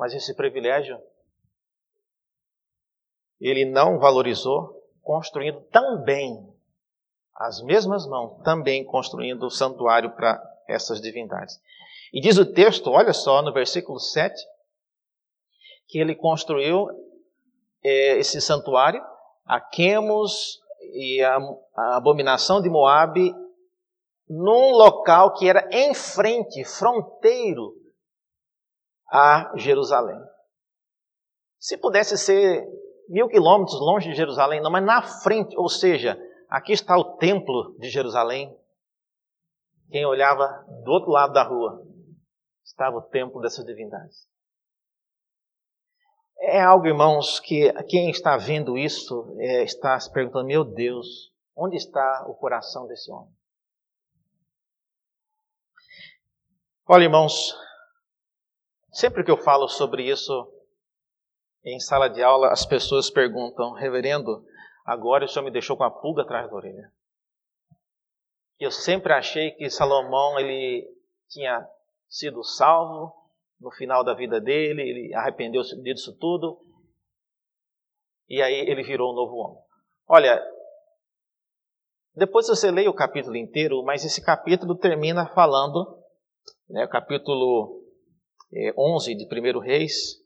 Mas 0.00 0.14
esse 0.14 0.34
privilégio 0.34 0.98
ele 3.38 3.66
não 3.66 3.98
valorizou, 3.98 4.82
construindo 5.02 5.60
também 5.70 6.42
as 7.34 7.62
mesmas 7.62 8.06
mãos, 8.06 8.42
também 8.42 8.82
construindo 8.82 9.44
o 9.44 9.50
santuário 9.50 10.12
para 10.12 10.42
essas 10.66 11.02
divindades. 11.02 11.60
E 12.14 12.18
diz 12.18 12.38
o 12.38 12.50
texto, 12.50 12.90
olha 12.90 13.12
só, 13.12 13.42
no 13.42 13.52
versículo 13.52 14.00
7, 14.00 14.42
que 15.86 15.98
ele 15.98 16.14
construiu 16.14 16.88
é, 17.84 18.16
esse 18.18 18.40
santuário 18.40 19.04
a 19.44 19.60
Quemos 19.60 20.62
e 20.94 21.22
a, 21.22 21.36
a 21.76 21.96
abominação 21.98 22.62
de 22.62 22.70
Moabe 22.70 23.34
num 24.26 24.72
local 24.72 25.34
que 25.34 25.46
era 25.46 25.68
em 25.70 25.92
frente, 25.92 26.64
fronteiro 26.64 27.79
a 29.10 29.52
Jerusalém. 29.56 30.18
Se 31.58 31.76
pudesse 31.76 32.16
ser 32.16 32.66
mil 33.08 33.28
quilômetros 33.28 33.78
longe 33.80 34.08
de 34.08 34.16
Jerusalém, 34.16 34.62
não, 34.62 34.70
mas 34.70 34.84
na 34.84 35.02
frente, 35.02 35.56
ou 35.56 35.68
seja, 35.68 36.18
aqui 36.48 36.72
está 36.72 36.96
o 36.96 37.16
templo 37.16 37.76
de 37.78 37.88
Jerusalém. 37.90 38.56
Quem 39.90 40.06
olhava 40.06 40.64
do 40.84 40.90
outro 40.92 41.10
lado 41.10 41.32
da 41.32 41.42
rua 41.42 41.84
estava 42.64 42.96
o 42.96 43.02
templo 43.02 43.40
dessas 43.40 43.64
divindades. 43.66 44.28
É 46.38 46.62
algo, 46.62 46.86
irmãos, 46.86 47.38
que 47.40 47.70
quem 47.84 48.08
está 48.10 48.36
vendo 48.36 48.78
isso 48.78 49.36
é, 49.38 49.62
está 49.64 49.98
se 50.00 50.10
perguntando: 50.10 50.46
meu 50.46 50.64
Deus, 50.64 51.30
onde 51.54 51.76
está 51.76 52.24
o 52.26 52.34
coração 52.34 52.86
desse 52.86 53.10
homem? 53.12 53.34
Olha, 56.88 57.04
irmãos, 57.04 57.54
sempre 59.00 59.24
que 59.24 59.30
eu 59.30 59.38
falo 59.38 59.66
sobre 59.66 60.10
isso 60.10 60.52
em 61.64 61.80
sala 61.80 62.08
de 62.08 62.22
aula, 62.22 62.52
as 62.52 62.66
pessoas 62.66 63.10
perguntam: 63.10 63.72
reverendo, 63.72 64.44
agora 64.84 65.24
o 65.24 65.28
senhor 65.28 65.44
me 65.44 65.50
deixou 65.50 65.76
com 65.76 65.84
a 65.84 65.90
pulga 65.90 66.22
atrás 66.22 66.48
da 66.48 66.54
orelha. 66.54 66.92
Eu 68.58 68.70
sempre 68.70 69.12
achei 69.14 69.52
que 69.52 69.70
Salomão 69.70 70.38
ele 70.38 70.86
tinha 71.28 71.66
sido 72.08 72.44
salvo, 72.44 73.14
no 73.58 73.70
final 73.70 74.04
da 74.04 74.14
vida 74.14 74.38
dele, 74.38 74.82
ele 74.82 75.14
arrependeu-se 75.14 75.80
disso 75.82 76.16
tudo, 76.18 76.60
e 78.28 78.42
aí 78.42 78.54
ele 78.54 78.82
virou 78.82 79.12
um 79.12 79.14
novo 79.14 79.36
homem. 79.36 79.62
Olha, 80.06 80.42
depois 82.14 82.48
você 82.48 82.70
leia 82.70 82.90
o 82.90 82.94
capítulo 82.94 83.36
inteiro, 83.36 83.82
mas 83.82 84.04
esse 84.04 84.22
capítulo 84.22 84.76
termina 84.76 85.26
falando, 85.28 86.02
né, 86.68 86.84
o 86.84 86.88
capítulo 86.88 87.79
11 88.76 89.14
de 89.14 89.24
1 89.24 89.58
Reis, 89.60 90.16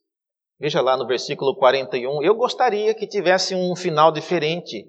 veja 0.58 0.80
lá 0.80 0.96
no 0.96 1.06
versículo 1.06 1.54
41. 1.56 2.22
Eu 2.22 2.34
gostaria 2.34 2.94
que 2.94 3.06
tivesse 3.06 3.54
um 3.54 3.76
final 3.76 4.10
diferente, 4.10 4.86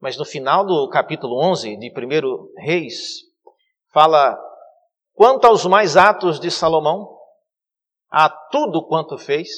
mas 0.00 0.16
no 0.16 0.24
final 0.24 0.64
do 0.64 0.88
capítulo 0.88 1.38
11 1.38 1.76
de 1.76 1.90
1 1.90 2.62
Reis, 2.64 3.22
fala: 3.92 4.38
quanto 5.14 5.46
aos 5.46 5.66
mais 5.66 5.96
atos 5.96 6.40
de 6.40 6.50
Salomão, 6.50 7.14
a 8.10 8.28
tudo 8.28 8.86
quanto 8.86 9.18
fez, 9.18 9.48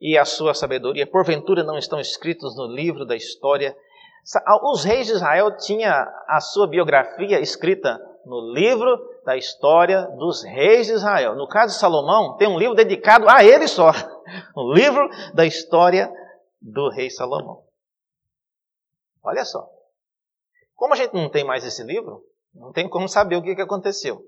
e 0.00 0.18
a 0.18 0.24
sua 0.24 0.54
sabedoria, 0.54 1.06
porventura 1.06 1.62
não 1.62 1.78
estão 1.78 2.00
escritos 2.00 2.56
no 2.56 2.66
livro 2.66 3.06
da 3.06 3.16
história. 3.16 3.76
Os 4.62 4.84
reis 4.84 5.06
de 5.06 5.12
Israel 5.12 5.56
tinham 5.56 5.92
a 6.26 6.40
sua 6.40 6.66
biografia 6.66 7.40
escrita 7.40 7.98
no 8.24 8.52
livro 8.52 9.13
da 9.24 9.36
história 9.36 10.02
dos 10.18 10.44
reis 10.44 10.86
de 10.86 10.92
Israel. 10.92 11.34
No 11.34 11.48
caso 11.48 11.74
de 11.74 11.80
Salomão, 11.80 12.36
tem 12.36 12.48
um 12.48 12.58
livro 12.58 12.74
dedicado 12.74 13.28
a 13.28 13.42
ele 13.42 13.66
só. 13.66 13.90
O 14.54 14.72
livro 14.74 15.08
da 15.32 15.46
história 15.46 16.12
do 16.60 16.90
rei 16.90 17.10
Salomão. 17.10 17.64
Olha 19.22 19.44
só. 19.44 19.68
Como 20.74 20.92
a 20.92 20.96
gente 20.96 21.14
não 21.14 21.30
tem 21.30 21.44
mais 21.44 21.64
esse 21.64 21.82
livro, 21.82 22.24
não 22.54 22.72
tem 22.72 22.88
como 22.88 23.08
saber 23.08 23.36
o 23.36 23.42
que 23.42 23.60
aconteceu. 23.60 24.22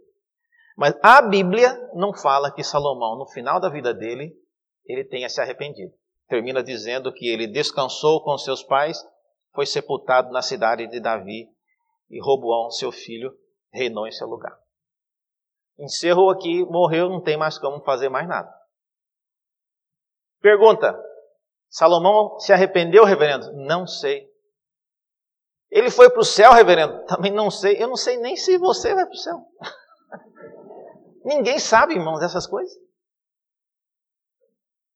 Mas 0.77 0.95
a 1.03 1.23
Bíblia 1.23 1.75
não 1.95 2.13
fala 2.13 2.51
que 2.51 2.63
Salomão, 2.63 3.17
no 3.17 3.27
final 3.27 3.61
da 3.61 3.69
vida 3.69 3.95
dele, 3.95 4.35
ele 4.85 5.05
tenha 5.05 5.29
se 5.29 5.41
arrependido. 5.41 5.93
Termina 6.29 6.63
dizendo 6.63 7.13
que 7.13 7.29
ele 7.29 7.47
descansou 7.47 8.23
com 8.23 8.37
seus 8.37 8.63
pais, 8.63 8.99
foi 9.55 9.67
sepultado 9.67 10.31
na 10.33 10.43
cidade 10.43 10.87
de 10.87 11.01
Davi 11.01 11.49
e 12.11 12.21
Roboão, 12.21 12.71
seu 12.71 12.93
filho, 12.93 13.35
reinou 13.73 14.07
em 14.07 14.13
seu 14.13 14.27
lugar. 14.27 14.57
Encerrou 15.79 16.31
aqui, 16.31 16.65
morreu, 16.65 17.09
não 17.09 17.23
tem 17.23 17.37
mais 17.37 17.59
como 17.59 17.85
fazer 17.85 18.09
mais 18.09 18.27
nada. 18.27 18.51
Pergunta: 20.41 20.99
Salomão 21.69 22.39
se 22.39 22.53
arrependeu, 22.53 23.05
reverendo? 23.05 23.53
Não 23.53 23.87
sei. 23.87 24.27
Ele 25.71 25.91
foi 25.91 26.09
para 26.09 26.21
o 26.21 26.25
céu, 26.25 26.53
reverendo? 26.53 27.05
Também 27.07 27.33
não 27.33 27.51
sei. 27.51 27.83
Eu 27.83 27.89
não 27.89 27.97
sei 27.97 28.17
nem 28.17 28.37
se 28.37 28.57
você 28.57 28.95
vai 28.95 29.05
para 29.05 29.13
o 29.13 29.19
céu. 29.19 29.39
Ninguém 31.25 31.59
sabe, 31.59 31.95
irmãos, 31.95 32.21
dessas 32.21 32.47
coisas. 32.47 32.73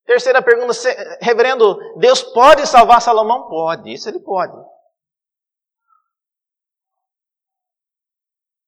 Terceira 0.07 0.43
pergunta, 0.43 0.73
reverendo, 1.21 1.77
Deus 1.99 2.23
pode 2.23 2.67
salvar 2.67 3.03
Salomão? 3.03 3.49
Pode, 3.49 3.93
isso 3.93 4.09
ele 4.09 4.21
pode. 4.21 4.57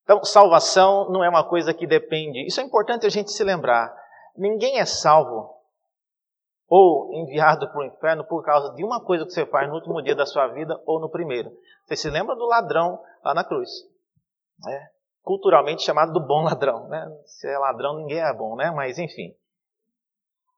Então, 0.05 0.25
salvação 0.25 1.11
não 1.11 1.23
é 1.23 1.29
uma 1.29 1.49
coisa 1.49 1.73
que 1.73 1.87
depende. 1.87 2.47
Isso 2.47 2.61
é 2.61 2.65
importante 2.65 3.07
a 3.07 3.11
gente 3.11 3.31
se 3.31 3.45
lembrar. 3.45 3.95
Ninguém 4.37 4.79
é 4.79 4.85
salvo 4.85 5.55
ou 6.69 7.13
enviado 7.13 7.69
para 7.69 7.81
o 7.81 7.85
inferno 7.85 8.25
por 8.25 8.43
causa 8.43 8.75
de 8.75 8.85
uma 8.85 9.05
coisa 9.05 9.25
que 9.25 9.33
você 9.33 9.45
faz 9.45 9.69
no 9.69 9.75
último 9.75 10.03
dia 10.03 10.15
da 10.15 10.25
sua 10.25 10.49
vida 10.49 10.81
ou 10.87 10.99
no 10.99 11.11
primeiro. 11.11 11.51
Você 11.85 11.97
se 11.97 12.11
lembra 12.11 12.35
do 12.35 12.47
ladrão 12.47 12.99
lá 13.23 13.35
na 13.35 13.45
cruz? 13.45 13.71
É, 14.69 14.87
culturalmente 15.23 15.83
chamado 15.83 16.13
do 16.13 16.27
bom 16.27 16.43
ladrão. 16.43 16.89
Né? 16.89 17.07
Se 17.27 17.47
é 17.47 17.59
ladrão, 17.59 17.99
ninguém 17.99 18.21
é 18.21 18.33
bom, 18.33 18.57
né? 18.57 18.71
mas 18.71 18.99
enfim 18.99 19.35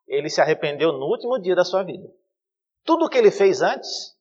ele 0.07 0.29
se 0.29 0.41
arrependeu 0.41 0.93
no 0.93 1.07
último 1.07 1.39
dia 1.39 1.55
da 1.55 1.65
sua 1.65 1.83
vida. 1.83 2.09
Tudo 2.85 3.07
o 3.07 3.09
que 3.09 3.19
ele 3.19 3.31
fez 3.31 3.63
antes 3.63 4.15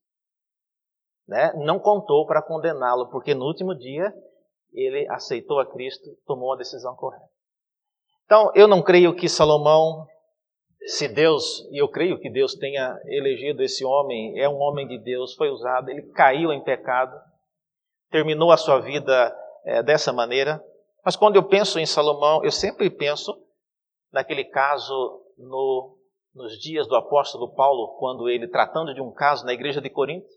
né, 1.27 1.53
não 1.55 1.79
contou 1.79 2.25
para 2.25 2.41
condená-lo, 2.41 3.09
porque 3.09 3.33
no 3.33 3.45
último 3.45 3.75
dia 3.75 4.13
ele 4.73 5.07
aceitou 5.09 5.59
a 5.59 5.65
Cristo, 5.65 6.09
tomou 6.25 6.53
a 6.53 6.57
decisão 6.57 6.95
correta. 6.95 7.27
Então, 8.25 8.51
eu 8.55 8.67
não 8.67 8.81
creio 8.81 9.15
que 9.15 9.29
Salomão, 9.29 10.07
se 10.85 11.07
Deus, 11.07 11.67
e 11.71 11.81
eu 11.81 11.87
creio 11.87 12.19
que 12.19 12.29
Deus 12.29 12.55
tenha 12.55 12.99
elegido 13.05 13.61
esse 13.61 13.85
homem, 13.85 14.39
é 14.39 14.49
um 14.49 14.59
homem 14.59 14.87
de 14.87 14.97
Deus, 14.97 15.33
foi 15.35 15.49
usado, 15.49 15.89
ele 15.89 16.01
caiu 16.13 16.51
em 16.51 16.63
pecado, 16.63 17.15
terminou 18.09 18.51
a 18.51 18.57
sua 18.57 18.79
vida 18.79 19.35
é, 19.65 19.83
dessa 19.83 20.11
maneira. 20.11 20.63
Mas 21.05 21.15
quando 21.15 21.35
eu 21.35 21.43
penso 21.43 21.79
em 21.79 21.85
Salomão, 21.85 22.43
eu 22.43 22.51
sempre 22.51 22.89
penso 22.89 23.37
naquele 24.11 24.45
caso 24.45 25.21
no, 25.37 25.97
nos 26.33 26.59
dias 26.59 26.87
do 26.87 26.95
apóstolo 26.95 27.53
Paulo, 27.53 27.97
quando 27.99 28.29
ele, 28.29 28.47
tratando 28.47 28.93
de 28.93 29.01
um 29.01 29.11
caso 29.11 29.45
na 29.45 29.53
igreja 29.53 29.81
de 29.81 29.89
Corinto, 29.89 30.27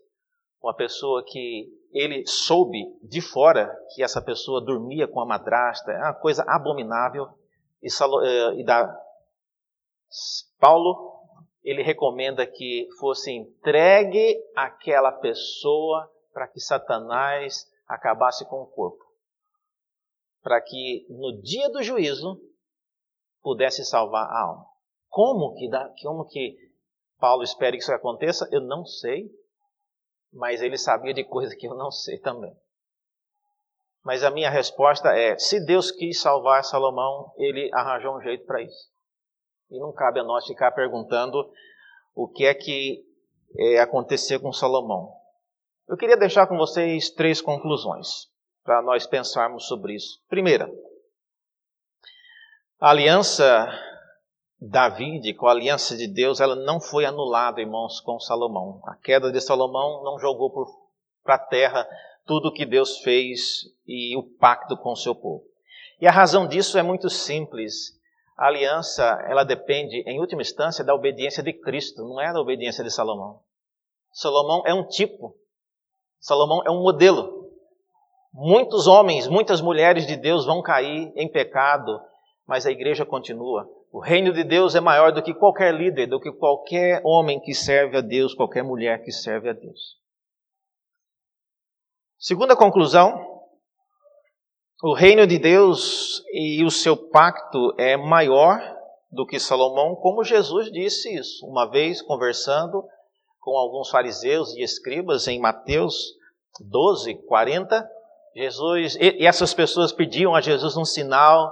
uma 0.62 0.74
pessoa 0.74 1.22
que 1.24 1.68
ele 1.96 2.26
soube 2.26 2.84
de 3.02 3.22
fora 3.22 3.74
que 3.94 4.02
essa 4.02 4.20
pessoa 4.20 4.64
dormia 4.64 5.08
com 5.08 5.20
a 5.20 5.26
madrasta, 5.26 5.90
é 5.92 5.98
uma 5.98 6.14
coisa 6.14 6.44
abominável, 6.46 7.26
e, 7.82 7.88
eh, 7.88 8.60
e 8.60 8.64
da, 8.64 8.94
Paulo 10.58 11.16
ele 11.64 11.82
recomenda 11.82 12.46
que 12.46 12.86
fosse 13.00 13.32
entregue 13.32 14.38
aquela 14.54 15.10
pessoa 15.10 16.10
para 16.32 16.46
que 16.46 16.60
Satanás 16.60 17.66
acabasse 17.88 18.44
com 18.46 18.62
o 18.62 18.66
corpo. 18.66 19.04
Para 20.42 20.60
que 20.60 21.06
no 21.08 21.40
dia 21.40 21.68
do 21.70 21.82
juízo 21.82 22.40
pudesse 23.42 23.84
salvar 23.84 24.26
a 24.26 24.42
alma. 24.42 24.66
Como 25.08 25.54
que, 25.54 25.68
dá, 25.68 25.92
como 26.02 26.26
que 26.26 26.56
Paulo 27.18 27.42
espera 27.42 27.72
que 27.72 27.82
isso 27.82 27.92
aconteça? 27.92 28.48
Eu 28.52 28.60
não 28.60 28.84
sei, 28.84 29.28
mas 30.36 30.60
ele 30.60 30.76
sabia 30.76 31.14
de 31.14 31.24
coisas 31.24 31.54
que 31.54 31.66
eu 31.66 31.74
não 31.74 31.90
sei 31.90 32.18
também. 32.18 32.54
Mas 34.04 34.22
a 34.22 34.30
minha 34.30 34.50
resposta 34.50 35.08
é: 35.08 35.36
se 35.38 35.64
Deus 35.64 35.90
quis 35.90 36.20
salvar 36.20 36.62
Salomão, 36.62 37.32
ele 37.36 37.70
arranjou 37.72 38.16
um 38.16 38.20
jeito 38.20 38.46
para 38.46 38.62
isso. 38.62 38.90
E 39.70 39.80
não 39.80 39.92
cabe 39.92 40.20
a 40.20 40.24
nós 40.24 40.46
ficar 40.46 40.70
perguntando 40.72 41.50
o 42.14 42.28
que 42.28 42.44
é 42.44 42.54
que 42.54 43.04
é, 43.58 43.80
aconteceu 43.80 44.38
com 44.38 44.52
Salomão. 44.52 45.12
Eu 45.88 45.96
queria 45.96 46.16
deixar 46.16 46.46
com 46.46 46.56
vocês 46.56 47.10
três 47.10 47.40
conclusões 47.40 48.28
para 48.62 48.82
nós 48.82 49.06
pensarmos 49.06 49.66
sobre 49.66 49.94
isso. 49.94 50.20
Primeira, 50.28 50.70
a 52.78 52.90
aliança 52.90 53.68
Davi, 54.60 55.34
com 55.34 55.46
a 55.46 55.50
aliança 55.50 55.96
de 55.96 56.06
Deus, 56.06 56.40
ela 56.40 56.56
não 56.56 56.80
foi 56.80 57.04
anulada, 57.04 57.60
irmãos, 57.60 58.00
com 58.00 58.18
Salomão. 58.18 58.80
A 58.84 58.96
queda 58.96 59.30
de 59.30 59.40
Salomão 59.40 60.02
não 60.02 60.18
jogou 60.18 60.50
para 61.22 61.34
a 61.34 61.38
terra 61.38 61.86
tudo 62.24 62.48
o 62.48 62.52
que 62.52 62.64
Deus 62.64 62.98
fez 62.98 63.64
e 63.86 64.16
o 64.16 64.22
pacto 64.22 64.76
com 64.76 64.92
o 64.92 64.96
seu 64.96 65.14
povo. 65.14 65.44
E 66.00 66.06
a 66.06 66.10
razão 66.10 66.46
disso 66.46 66.78
é 66.78 66.82
muito 66.82 67.10
simples. 67.10 67.94
A 68.36 68.46
aliança, 68.46 69.04
ela 69.28 69.44
depende, 69.44 70.02
em 70.06 70.20
última 70.20 70.42
instância, 70.42 70.84
da 70.84 70.94
obediência 70.94 71.42
de 71.42 71.52
Cristo, 71.52 72.02
não 72.02 72.20
é 72.20 72.32
da 72.32 72.40
obediência 72.40 72.82
de 72.82 72.90
Salomão. 72.90 73.40
Salomão 74.12 74.62
é 74.66 74.74
um 74.74 74.86
tipo. 74.86 75.34
Salomão 76.18 76.62
é 76.66 76.70
um 76.70 76.82
modelo. 76.82 77.50
Muitos 78.32 78.86
homens, 78.86 79.28
muitas 79.28 79.60
mulheres 79.60 80.06
de 80.06 80.16
Deus 80.16 80.44
vão 80.44 80.62
cair 80.62 81.12
em 81.14 81.30
pecado, 81.30 82.00
mas 82.46 82.66
a 82.66 82.70
igreja 82.70 83.04
continua. 83.04 83.68
O 83.96 84.00
reino 84.00 84.30
de 84.30 84.44
Deus 84.44 84.74
é 84.74 84.80
maior 84.80 85.10
do 85.10 85.22
que 85.22 85.32
qualquer 85.32 85.72
líder, 85.72 86.06
do 86.06 86.20
que 86.20 86.30
qualquer 86.30 87.00
homem 87.02 87.40
que 87.40 87.54
serve 87.54 87.96
a 87.96 88.02
Deus, 88.02 88.34
qualquer 88.34 88.62
mulher 88.62 89.02
que 89.02 89.10
serve 89.10 89.48
a 89.48 89.54
Deus. 89.54 89.96
Segunda 92.18 92.54
conclusão, 92.54 93.18
o 94.82 94.92
reino 94.92 95.26
de 95.26 95.38
Deus 95.38 96.22
e 96.30 96.62
o 96.62 96.70
seu 96.70 96.94
pacto 97.08 97.72
é 97.78 97.96
maior 97.96 98.60
do 99.10 99.24
que 99.24 99.40
Salomão, 99.40 99.96
como 99.96 100.22
Jesus 100.22 100.70
disse 100.70 101.14
isso, 101.14 101.46
uma 101.46 101.64
vez 101.64 102.02
conversando 102.02 102.84
com 103.40 103.56
alguns 103.56 103.88
fariseus 103.88 104.52
e 104.56 104.62
escribas 104.62 105.26
em 105.26 105.40
Mateus 105.40 106.12
12, 106.60 107.14
40. 107.26 107.90
Jesus, 108.36 108.94
e 109.00 109.26
essas 109.26 109.54
pessoas 109.54 109.90
pediam 109.90 110.34
a 110.34 110.42
Jesus 110.42 110.76
um 110.76 110.84
sinal 110.84 111.50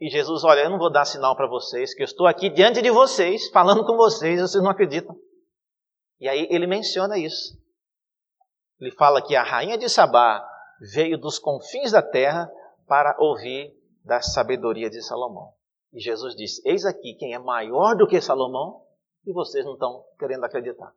e 0.00 0.08
Jesus, 0.08 0.44
olha, 0.44 0.60
eu 0.60 0.70
não 0.70 0.78
vou 0.78 0.90
dar 0.90 1.04
sinal 1.04 1.36
para 1.36 1.46
vocês, 1.46 1.92
que 1.92 2.02
eu 2.02 2.06
estou 2.06 2.26
aqui 2.26 2.48
diante 2.48 2.80
de 2.80 2.90
vocês, 2.90 3.50
falando 3.50 3.84
com 3.84 3.96
vocês, 3.96 4.40
vocês 4.40 4.62
não 4.62 4.70
acreditam. 4.70 5.14
E 6.18 6.26
aí 6.26 6.48
ele 6.50 6.66
menciona 6.66 7.18
isso. 7.18 7.60
Ele 8.80 8.90
fala 8.92 9.20
que 9.20 9.36
a 9.36 9.42
rainha 9.42 9.76
de 9.76 9.90
Sabá 9.90 10.42
veio 10.94 11.18
dos 11.18 11.38
confins 11.38 11.92
da 11.92 12.00
terra 12.00 12.50
para 12.86 13.14
ouvir 13.18 13.76
da 14.02 14.22
sabedoria 14.22 14.88
de 14.88 15.02
Salomão. 15.02 15.52
E 15.92 16.00
Jesus 16.00 16.34
disse: 16.34 16.62
Eis 16.64 16.86
aqui 16.86 17.14
quem 17.18 17.34
é 17.34 17.38
maior 17.38 17.94
do 17.94 18.06
que 18.06 18.22
Salomão, 18.22 18.82
e 19.26 19.32
vocês 19.34 19.66
não 19.66 19.74
estão 19.74 20.02
querendo 20.18 20.44
acreditar. 20.44 20.94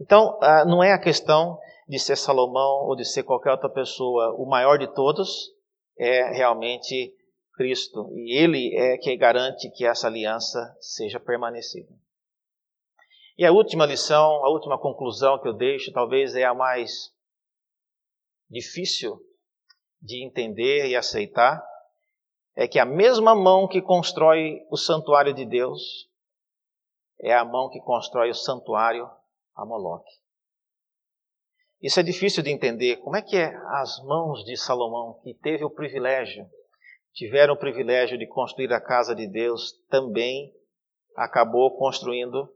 Então, 0.00 0.36
ah, 0.42 0.64
não 0.64 0.82
é 0.82 0.92
a 0.92 1.00
questão 1.00 1.56
de 1.86 2.00
ser 2.00 2.16
Salomão 2.16 2.88
ou 2.88 2.96
de 2.96 3.04
ser 3.04 3.22
qualquer 3.22 3.52
outra 3.52 3.68
pessoa 3.68 4.34
o 4.36 4.44
maior 4.44 4.76
de 4.76 4.92
todos, 4.92 5.52
é 5.96 6.32
realmente 6.32 7.14
Cristo, 7.56 8.10
e 8.14 8.36
Ele 8.36 8.74
é 8.76 8.98
quem 8.98 9.16
garante 9.16 9.70
que 9.70 9.86
essa 9.86 10.06
aliança 10.06 10.76
seja 10.80 11.20
permanecida. 11.20 11.92
E 13.36 13.44
a 13.44 13.52
última 13.52 13.86
lição, 13.86 14.44
a 14.44 14.48
última 14.48 14.78
conclusão 14.78 15.40
que 15.40 15.48
eu 15.48 15.52
deixo, 15.52 15.92
talvez 15.92 16.34
é 16.34 16.44
a 16.44 16.54
mais 16.54 17.12
difícil 18.48 19.18
de 20.00 20.24
entender 20.24 20.86
e 20.88 20.94
aceitar, 20.94 21.64
é 22.56 22.68
que 22.68 22.78
a 22.78 22.84
mesma 22.84 23.34
mão 23.34 23.66
que 23.66 23.82
constrói 23.82 24.64
o 24.70 24.76
santuário 24.76 25.34
de 25.34 25.44
Deus 25.44 26.08
é 27.20 27.34
a 27.34 27.44
mão 27.44 27.68
que 27.70 27.80
constrói 27.80 28.30
o 28.30 28.34
santuário 28.34 29.10
a 29.56 29.64
Moloque. 29.64 30.12
Isso 31.80 32.00
é 32.00 32.02
difícil 32.02 32.42
de 32.42 32.50
entender. 32.50 32.96
Como 32.96 33.16
é 33.16 33.22
que 33.22 33.36
é 33.36 33.54
as 33.80 34.02
mãos 34.04 34.44
de 34.44 34.56
Salomão, 34.56 35.20
que 35.22 35.34
teve 35.34 35.64
o 35.64 35.70
privilégio, 35.70 36.48
tiveram 37.14 37.54
o 37.54 37.58
privilégio 37.58 38.18
de 38.18 38.26
construir 38.26 38.72
a 38.72 38.80
casa 38.80 39.14
de 39.14 39.26
Deus, 39.26 39.72
também 39.88 40.52
acabou 41.16 41.76
construindo 41.78 42.52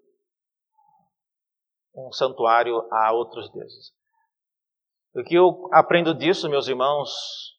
um 1.95 2.13
santuário 2.13 2.87
a 2.93 3.13
outros 3.13 3.51
deuses. 3.51 3.95
O 5.15 5.23
que 5.23 5.35
eu 5.35 5.69
aprendo 5.73 6.15
disso, 6.15 6.51
meus 6.51 6.69
irmãos, 6.69 7.57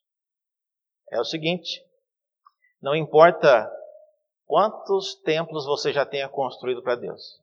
é 1.10 1.20
o 1.20 1.26
seguinte: 1.26 1.84
não 2.82 2.96
importa 2.96 3.72
quantos 4.46 5.16
templos 5.16 5.66
você 5.66 5.92
já 5.94 6.06
tenha 6.06 6.30
construído 6.30 6.84
para 6.84 6.96
Deus, 6.96 7.42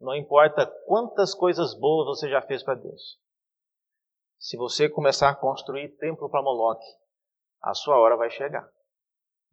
não 0.00 0.14
importa 0.14 0.66
quantas 0.86 1.34
coisas 1.34 1.74
boas 1.74 2.06
você 2.06 2.28
já 2.30 2.40
fez 2.40 2.62
para 2.62 2.74
Deus, 2.74 3.20
se 4.38 4.56
você 4.56 4.88
começar 4.88 5.30
a 5.30 5.36
construir 5.36 5.88
templo 5.96 6.28
para 6.28 6.42
Moloque, 6.42 7.01
a 7.62 7.74
sua 7.74 7.98
hora 7.98 8.16
vai 8.16 8.30
chegar. 8.30 8.68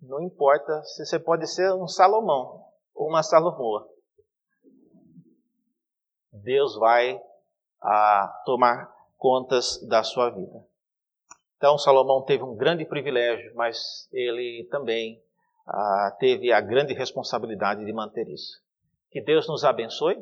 Não 0.01 0.21
importa 0.21 0.81
se 0.83 1.05
você 1.05 1.19
pode 1.19 1.45
ser 1.47 1.73
um 1.73 1.87
Salomão 1.87 2.65
ou 2.95 3.07
uma 3.07 3.21
Salomoa. 3.21 3.87
Deus 6.31 6.75
vai 6.77 7.21
ah, 7.81 8.41
tomar 8.45 8.91
contas 9.17 9.77
da 9.87 10.03
sua 10.03 10.29
vida. 10.29 10.65
Então, 11.57 11.77
Salomão 11.77 12.23
teve 12.23 12.43
um 12.43 12.55
grande 12.55 12.85
privilégio, 12.85 13.53
mas 13.55 14.07
ele 14.13 14.67
também 14.71 15.21
ah, 15.67 16.15
teve 16.17 16.51
a 16.53 16.61
grande 16.61 16.93
responsabilidade 16.93 17.83
de 17.83 17.91
manter 17.91 18.27
isso. 18.29 18.61
Que 19.11 19.21
Deus 19.21 19.47
nos 19.47 19.65
abençoe, 19.65 20.17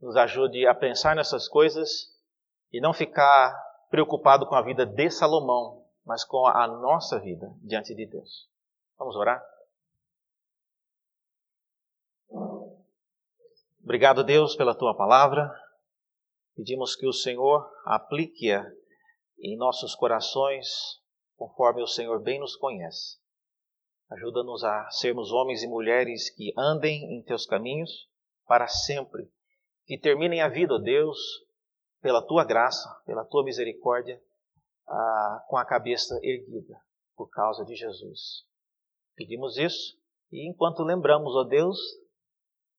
nos 0.00 0.16
ajude 0.16 0.66
a 0.66 0.74
pensar 0.74 1.16
nessas 1.16 1.48
coisas 1.48 2.12
e 2.72 2.80
não 2.80 2.92
ficar 2.92 3.52
preocupado 3.90 4.46
com 4.46 4.54
a 4.54 4.62
vida 4.62 4.86
de 4.86 5.10
Salomão, 5.10 5.83
mas 6.04 6.24
com 6.24 6.46
a 6.46 6.66
nossa 6.66 7.18
vida 7.18 7.52
diante 7.62 7.94
de 7.94 8.06
Deus. 8.06 8.48
Vamos 8.98 9.16
orar? 9.16 9.42
Obrigado, 13.82 14.24
Deus, 14.24 14.56
pela 14.56 14.74
tua 14.74 14.96
palavra. 14.96 15.50
Pedimos 16.56 16.96
que 16.96 17.06
o 17.06 17.12
Senhor 17.12 17.70
aplique-a 17.84 18.64
em 19.38 19.56
nossos 19.56 19.94
corações, 19.94 20.68
conforme 21.36 21.82
o 21.82 21.86
Senhor 21.86 22.22
bem 22.22 22.40
nos 22.40 22.56
conhece. 22.56 23.18
Ajuda-nos 24.10 24.62
a 24.62 24.88
sermos 24.90 25.32
homens 25.32 25.62
e 25.62 25.68
mulheres 25.68 26.30
que 26.30 26.52
andem 26.56 27.14
em 27.14 27.22
teus 27.22 27.46
caminhos 27.46 28.08
para 28.46 28.68
sempre, 28.68 29.28
que 29.86 29.98
terminem 29.98 30.40
a 30.40 30.48
vida, 30.48 30.78
Deus, 30.78 31.18
pela 32.00 32.22
tua 32.22 32.44
graça, 32.44 32.88
pela 33.04 33.24
tua 33.24 33.44
misericórdia, 33.44 34.22
ah, 34.88 35.44
com 35.48 35.56
a 35.56 35.64
cabeça 35.64 36.18
erguida, 36.22 36.80
por 37.16 37.28
causa 37.30 37.64
de 37.64 37.74
Jesus. 37.74 38.44
Pedimos 39.14 39.56
isso 39.56 39.98
e 40.32 40.48
enquanto 40.48 40.82
lembramos, 40.82 41.34
ó 41.36 41.44
Deus, 41.44 41.78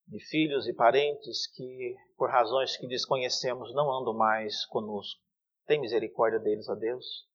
de 0.06 0.20
filhos 0.26 0.68
e 0.68 0.74
parentes 0.74 1.46
que, 1.54 1.96
por 2.16 2.30
razões 2.30 2.76
que 2.76 2.86
desconhecemos, 2.86 3.74
não 3.74 3.90
andam 3.92 4.14
mais 4.14 4.64
conosco. 4.66 5.20
Tem 5.66 5.80
misericórdia 5.80 6.38
deles, 6.38 6.68
ó 6.68 6.74
Deus. 6.74 7.26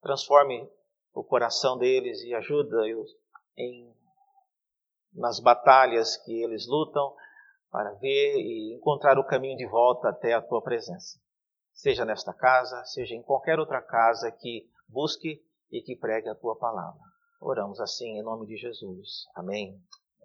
Transforme 0.00 0.70
o 1.12 1.24
coração 1.24 1.76
deles 1.76 2.22
e 2.22 2.34
ajuda-os 2.34 3.10
em 3.56 3.92
nas 5.12 5.40
batalhas 5.40 6.16
que 6.18 6.42
eles 6.42 6.66
lutam 6.66 7.14
para 7.70 7.92
ver 7.94 8.36
e 8.36 8.76
encontrar 8.76 9.18
o 9.18 9.24
caminho 9.24 9.56
de 9.56 9.66
volta 9.66 10.08
até 10.10 10.32
a 10.32 10.42
tua 10.42 10.62
presença. 10.62 11.18
Seja 11.78 12.04
nesta 12.04 12.34
casa, 12.34 12.84
seja 12.86 13.14
em 13.14 13.22
qualquer 13.22 13.60
outra 13.60 13.80
casa 13.80 14.32
que 14.32 14.68
busque 14.88 15.40
e 15.70 15.80
que 15.80 15.94
pregue 15.94 16.28
a 16.28 16.34
tua 16.34 16.56
palavra. 16.56 17.00
Oramos 17.40 17.78
assim 17.78 18.18
em 18.18 18.22
nome 18.22 18.48
de 18.48 18.56
Jesus. 18.56 19.28
Amém. 19.32 19.80